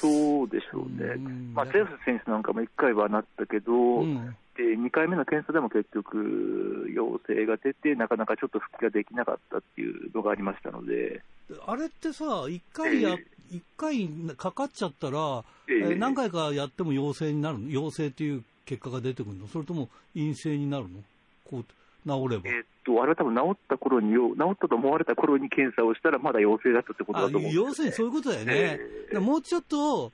[0.00, 1.16] そうでしょうね、
[1.54, 11.22] まあ、ゼウス選手なんかも1回はなったけど、うん、で2回目の検査でも結局、陽性が出て、なかなかちょっと復帰ができなかったっていうのがありましたので。
[11.66, 17.68] あれってさ、1回や、えー、1回かかっちゃったら、えー、何回かやっても陽性になるの？
[17.70, 19.46] 陽性っていう結果が出てくるの？
[19.48, 21.00] それとも陰性になるの？
[21.50, 21.64] こう
[22.08, 22.42] 治れば。
[22.48, 28.80] えー、っと、あれは多分治った頃に、治ったと思われた頃に検査をしたら、まだ陽性だったってことだと思うね、要するにそういうことだよね。
[29.12, 30.10] えー、もうちょっと、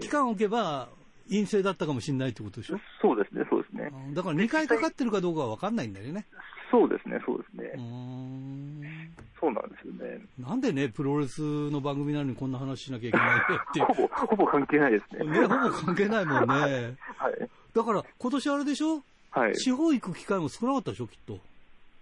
[0.00, 0.88] 期間を置けば、
[1.28, 2.78] 陰性だったかもしれないってことでしょ？
[3.00, 3.90] そうですね、そうですね。
[4.14, 6.26] だから2回かかってるかどうかは分かんないんだよね。
[6.70, 9.10] そうですね、そうですね。
[9.38, 10.20] そうなんですよね。
[10.38, 15.30] なんでね、プロレスの番組なのにこんな話しなきゃいけないって ほぼ、ほぼ関係ないですね。
[15.30, 16.96] ね、ほぼ関係ないもんね。
[17.18, 17.48] はい。
[17.74, 19.02] だから、今年あれでしょ？
[19.30, 19.54] はい。
[19.54, 21.38] 地方行く機会も少なかったでしょ、きっと。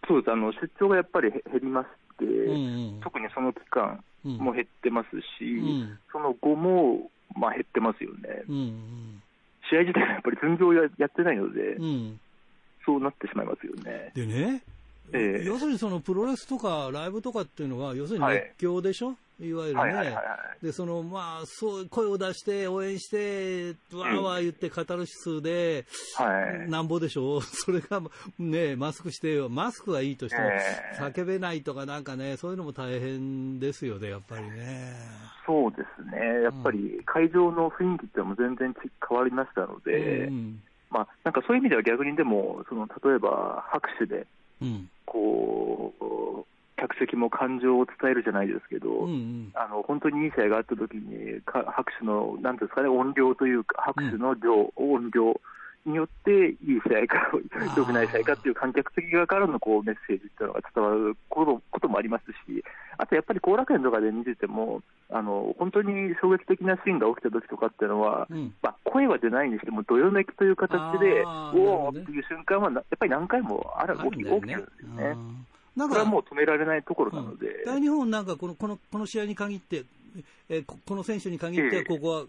[0.07, 0.32] そうです。
[0.32, 8.45] あの、出張がやっぱり減りまして、うんうん、特にその期間も減ってますし、うん、その後も、まあ減ってますよね。
[8.49, 9.22] うんうん
[9.70, 12.20] 試合自体はやっぱり寸業ややってないので、うん、
[12.85, 14.12] そうなってしまいますよね。
[14.14, 14.62] でね、
[15.15, 20.17] えー、要するにそのプロレスとかライブとかっていうのは、要するに熱狂でしょ、はい、いわゆるね、
[20.62, 25.85] でそのまあ、そう声を出して、応援して、わーわー言って、カタルシスで、
[26.17, 28.03] はい、なんぼでしょ、 それが
[28.39, 30.51] ね、マスクして、マスクはいいとしても、
[31.09, 34.95] 叫べないとか、なんかね、そういうのも大変ですよね、やっぱりね。
[35.47, 38.75] そうですね、やっぱり会場の雰囲気っても全然
[39.09, 44.27] 変わりましたので、うん、まあ、なんかそういう意味では逆にでも、その例えば拍手で、
[45.07, 55.40] こう、客席も感情を伝えるじゃないですけど、うんうん、あの本当にいい試合があったときに、拍手の、なんですかね、音量というか、拍手の量、うん、音量
[55.87, 56.57] によって、いい
[56.87, 57.30] 試合か、
[57.76, 62.64] 良くない試合かっていう観客席側からのこうメッセージっていうのが伝わることもありますし、
[62.97, 75.16] あとやっぱり後楽園とかで見てても、あの本当に衝撃的なシーンが起きた時とかっていうのは、うん、まあ、声は出ないにしても、どよめきという形で、おおっていう瞬間は、やっぱり何回もある、起き、ね、起きてるんですよね。
[75.76, 77.47] だからもう止められないところなので。
[77.49, 79.85] うん、大日本なんかこのこのこの試合に限って、
[80.49, 82.24] えー、この選手に限っては、ここは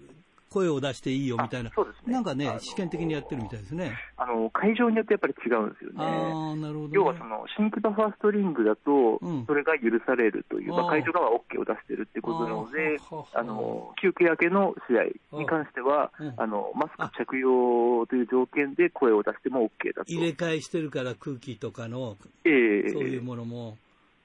[0.55, 3.91] 声を出していいよみたいな、そうですね、なんかね、試験的にやってるみたいですね。
[4.15, 5.95] あの会場によってやっぱり違うんですよね。
[5.99, 12.97] あなるほど、ね、要はその新規バファーストリングだと、それが許されるという、うん、まあ、会場側は OK を出してるってことなので、
[13.33, 14.97] あの休憩明けの試
[15.35, 20.11] 合に関しては、あのマスク着用という条件で声を出しても OK だと。
[20.11, 23.77] 入れ替えしてるから空気とかの、えー、そういうものも。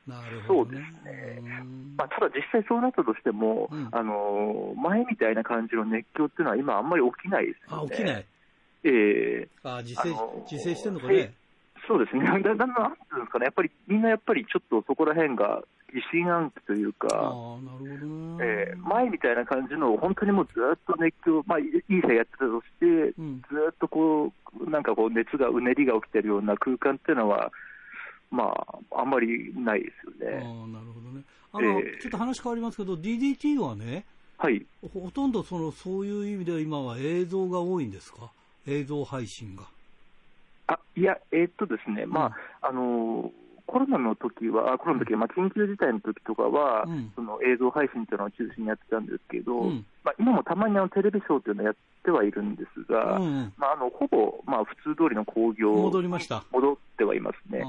[0.07, 1.63] なるほど、ね、そうですね、
[1.97, 7.89] まあ、ただ実際そうなったとしても、うん、あの前みたいな感じの熱狂っていうのは、今、あんまり起きないですよね。
[7.93, 8.27] あ起きない。
[8.83, 9.49] ええ。
[9.63, 10.09] ー、あ自制
[10.51, 11.35] 自制してるのかね？
[11.89, 12.73] そうですね、だんだん、なんてい
[13.13, 22.87] うんですかね、やっぱりみんなやっぱりちょっとそこら辺が疑心暗鬼というか、あなるほどえー、前みたいな感じの、本当にもうずっと熱狂、まあ、いい試合やってたとして、
[23.19, 27.51] うん、ずっとこう、なんかこう、熱が、うねりが起きてるような空間っていうのは、
[28.31, 30.37] まあ、あんまりないですよね。
[30.37, 31.25] あなるほどね。
[31.53, 34.05] あの、えー、ちょっと話変わりますけど、DDT はね、
[34.39, 34.65] はい、
[34.95, 38.31] ほとんどそのそういう意味では今は映像が多いんですか、
[38.67, 39.65] 映像配信が。
[40.69, 43.31] あいや、えー、っとですね、まあ、あの
[43.67, 51.75] コロナの時は、コロナの時は、まあ、緊急事態の時とかは、うん、その映像配信というのを中心にやってたんですけど、うん、まあ、今もたまにあのテレビショーというのをやっ
[52.05, 57.61] てはいるんですが、うん、まあ、あのほぼ、まあ、普通通りの興行戻りました戻ってはいますね。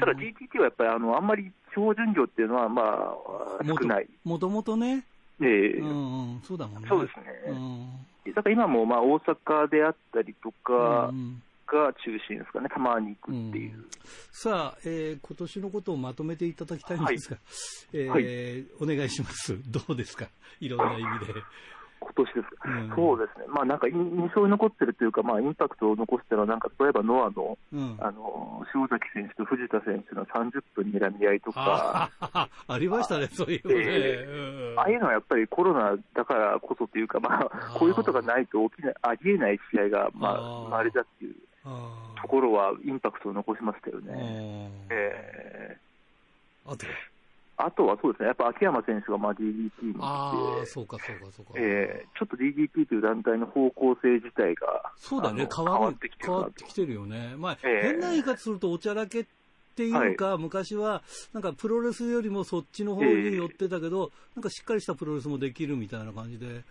[0.00, 4.08] ただ GTT はやっぱりあのあんまり標準量っていうのは、まあ、少ない。
[4.24, 5.04] もともとね、
[5.40, 6.88] えーうんうん、そうだもんね。
[6.88, 8.32] そうですね。
[8.34, 13.76] だから今もまあ大阪であったりとか、うんが中心ですかね、たまに行くっていう。
[13.76, 13.86] うん、
[14.30, 17.42] さあ、えー、今年のことをまとめていただきたいんですが、は
[18.20, 19.58] い、えーはい、お願いします。
[19.68, 20.28] どうですか？
[20.60, 21.34] いろんな意味で。
[22.00, 27.58] 今年ですか、うん、そうですね、まあ、なんか印象に残ってるというか、まあ、インパクトを残してるのは、なんか例えばノアの,、
[27.98, 32.10] あの塩崎選手と藤田選手の30分睨み合いとか、
[32.68, 41.34] ありましたね、そういうのね、ああいうのはやっぱりコロナだからこそというか、まあ、こういうことがないと起きないありえない試合が、まあ、生まれたっていう。
[42.22, 44.70] ところはインパクトを残しましたよね。
[44.88, 46.86] えー、あと
[47.58, 59.24] あとはそうですね、やっぱ秋山選手がまあ DDT に来て、あそうかそうかそうか、えー、ちょっと DDT という団体の方向性自体が、そうだね、変わってきてる変わってきてるよね、まあ、えー、変な言い方すると、おちゃらけっ
[59.76, 61.02] ていうか、はい、昔は
[61.32, 66.62] なんかプロレスよりもそっちの方に寄ってたけど、えー、なんかしっかりしたプロレスもできるみたいな感じで、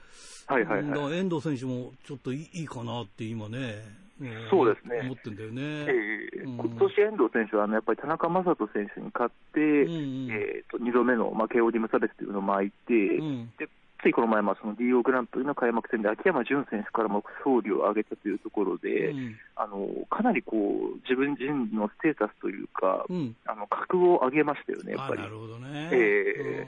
[0.47, 4.04] はいはいはい、遠藤選手もちょっといいかなって今ね。
[4.49, 5.01] そうですね。
[5.01, 5.61] 思ってんだよね。
[5.61, 9.95] えー、今年遠藤選手はあのやっぱり田中将人選手に勝って、うんう
[10.27, 13.67] ん、えーと、2度目の、まあ、KO リム差別というのを巻いて、うん、で
[14.01, 25.21] ついこの前、まあ、その DO グランプリの開幕戦で秋山純選手からも勝利を挙げたというところで、うん、あのかなりこう自分自身のステータスというか、うん、あの格を上げましたよね、やっぱり。
[25.21, 26.67] なるほどね、え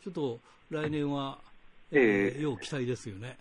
[0.00, 0.38] ー、ちょっと
[0.70, 1.38] 来年は、
[1.90, 3.36] えー、要期待ですよね。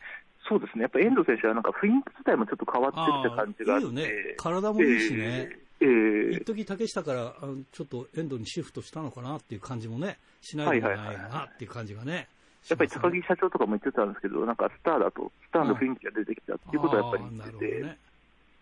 [0.47, 5.49] そうですね、やっぱ遠藤選手はなんか雰囲気自体もちょっと変わってきた感じがあって、いいよね、体もいいしね、
[5.81, 7.33] えー、一時竹下から
[7.71, 12.27] ちょっと遠藤にシフトしたのかなっていう感じもね、しないでもないなっていう感じがね。
[12.69, 17.97] やっぱり高木社長とかも言ってたんですけど、なんかスターだと、スターの雰囲気が出てきたっていうことはやっぱり言ってて、ね、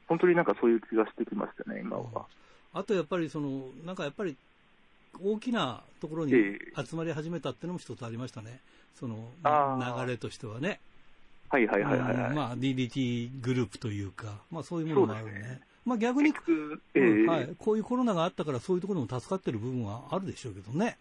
[0.08, 2.26] 本当になんかそういう気がしてきましたね、今は。
[2.74, 4.36] あとやっぱりその、なんかやっぱり
[5.24, 6.34] 大きなところに
[6.76, 8.60] 集まり始めたっていうのも一つありましたね、
[8.96, 9.30] その
[10.06, 10.80] 流れとしてはね。
[11.54, 15.34] はいはいはいはい、はい、まあ DDT グループというか、まあそういうものがあるね。
[15.34, 15.62] ね。
[15.86, 16.34] まあ逆に、
[16.96, 20.98] えー、はい、こういうコロナがあったからそういうところでも助かってる部分はあるでしょうけどね。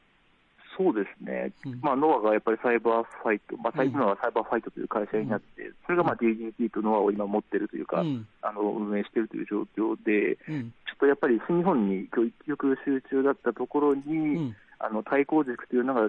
[0.77, 16.09] そうですね、うん、まあ、ノアがやっぱりサイバーファイト、まあ、今はサイバーファイトという会社になって、うん、それがまあ DDT とノアを今持ってるというか、うん、あの運営しているという状況で、ちょっとやっぱり新日本に一極集中だったところに、あの対抗軸というのが、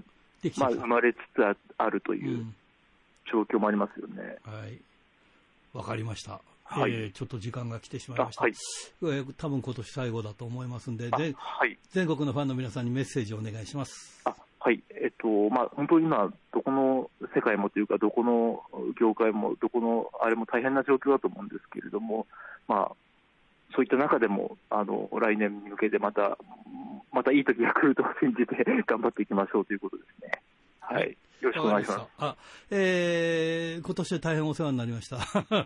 [0.58, 2.46] まあ、生まれつつあるという
[3.32, 4.38] 状況もありますよね。
[4.44, 4.80] はい。
[5.74, 6.42] わかりました。
[6.66, 8.42] はい、えー、ちょっと時間が来てしまいました。
[8.42, 8.54] はい、
[9.04, 14.22] えー、多分今年最後だと思いますんで、ではい、全国のファンの皆さんにメッセージをお願いします。
[14.26, 18.64] あはい、えっと、まあ、本当に今、どこの世界もというか、どこの
[18.98, 22.28] 業界も、どこのあれも大変な状況だと思うんですけれども、
[22.70, 22.92] まあ、
[23.76, 26.38] そういった中でも、あの来年に向けてまた、
[27.12, 28.56] またいい時が来ると信じて
[28.88, 30.32] 頑張っていきましょうということですね。
[30.80, 31.18] はい。
[31.44, 32.02] よろしくお願いします。
[32.18, 32.36] あ、
[32.72, 35.18] えー、今年大変お世話になりました。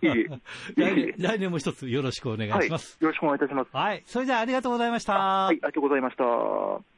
[0.02, 0.26] いい
[0.76, 3.04] 来年、来年も一つよろしくお願いします、はい。
[3.04, 3.70] よろしくお願いいたします。
[3.72, 4.04] はい。
[4.06, 5.14] それではありがとうございました。
[5.14, 6.97] はい、ありがとうございました。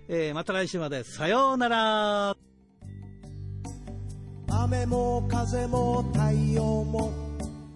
[0.07, 2.37] えー、また来週までさようなら。
[4.47, 7.11] 雨も風も太陽も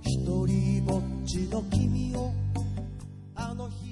[0.04, 2.32] 一人ぼっちの君を
[3.36, 3.87] あの日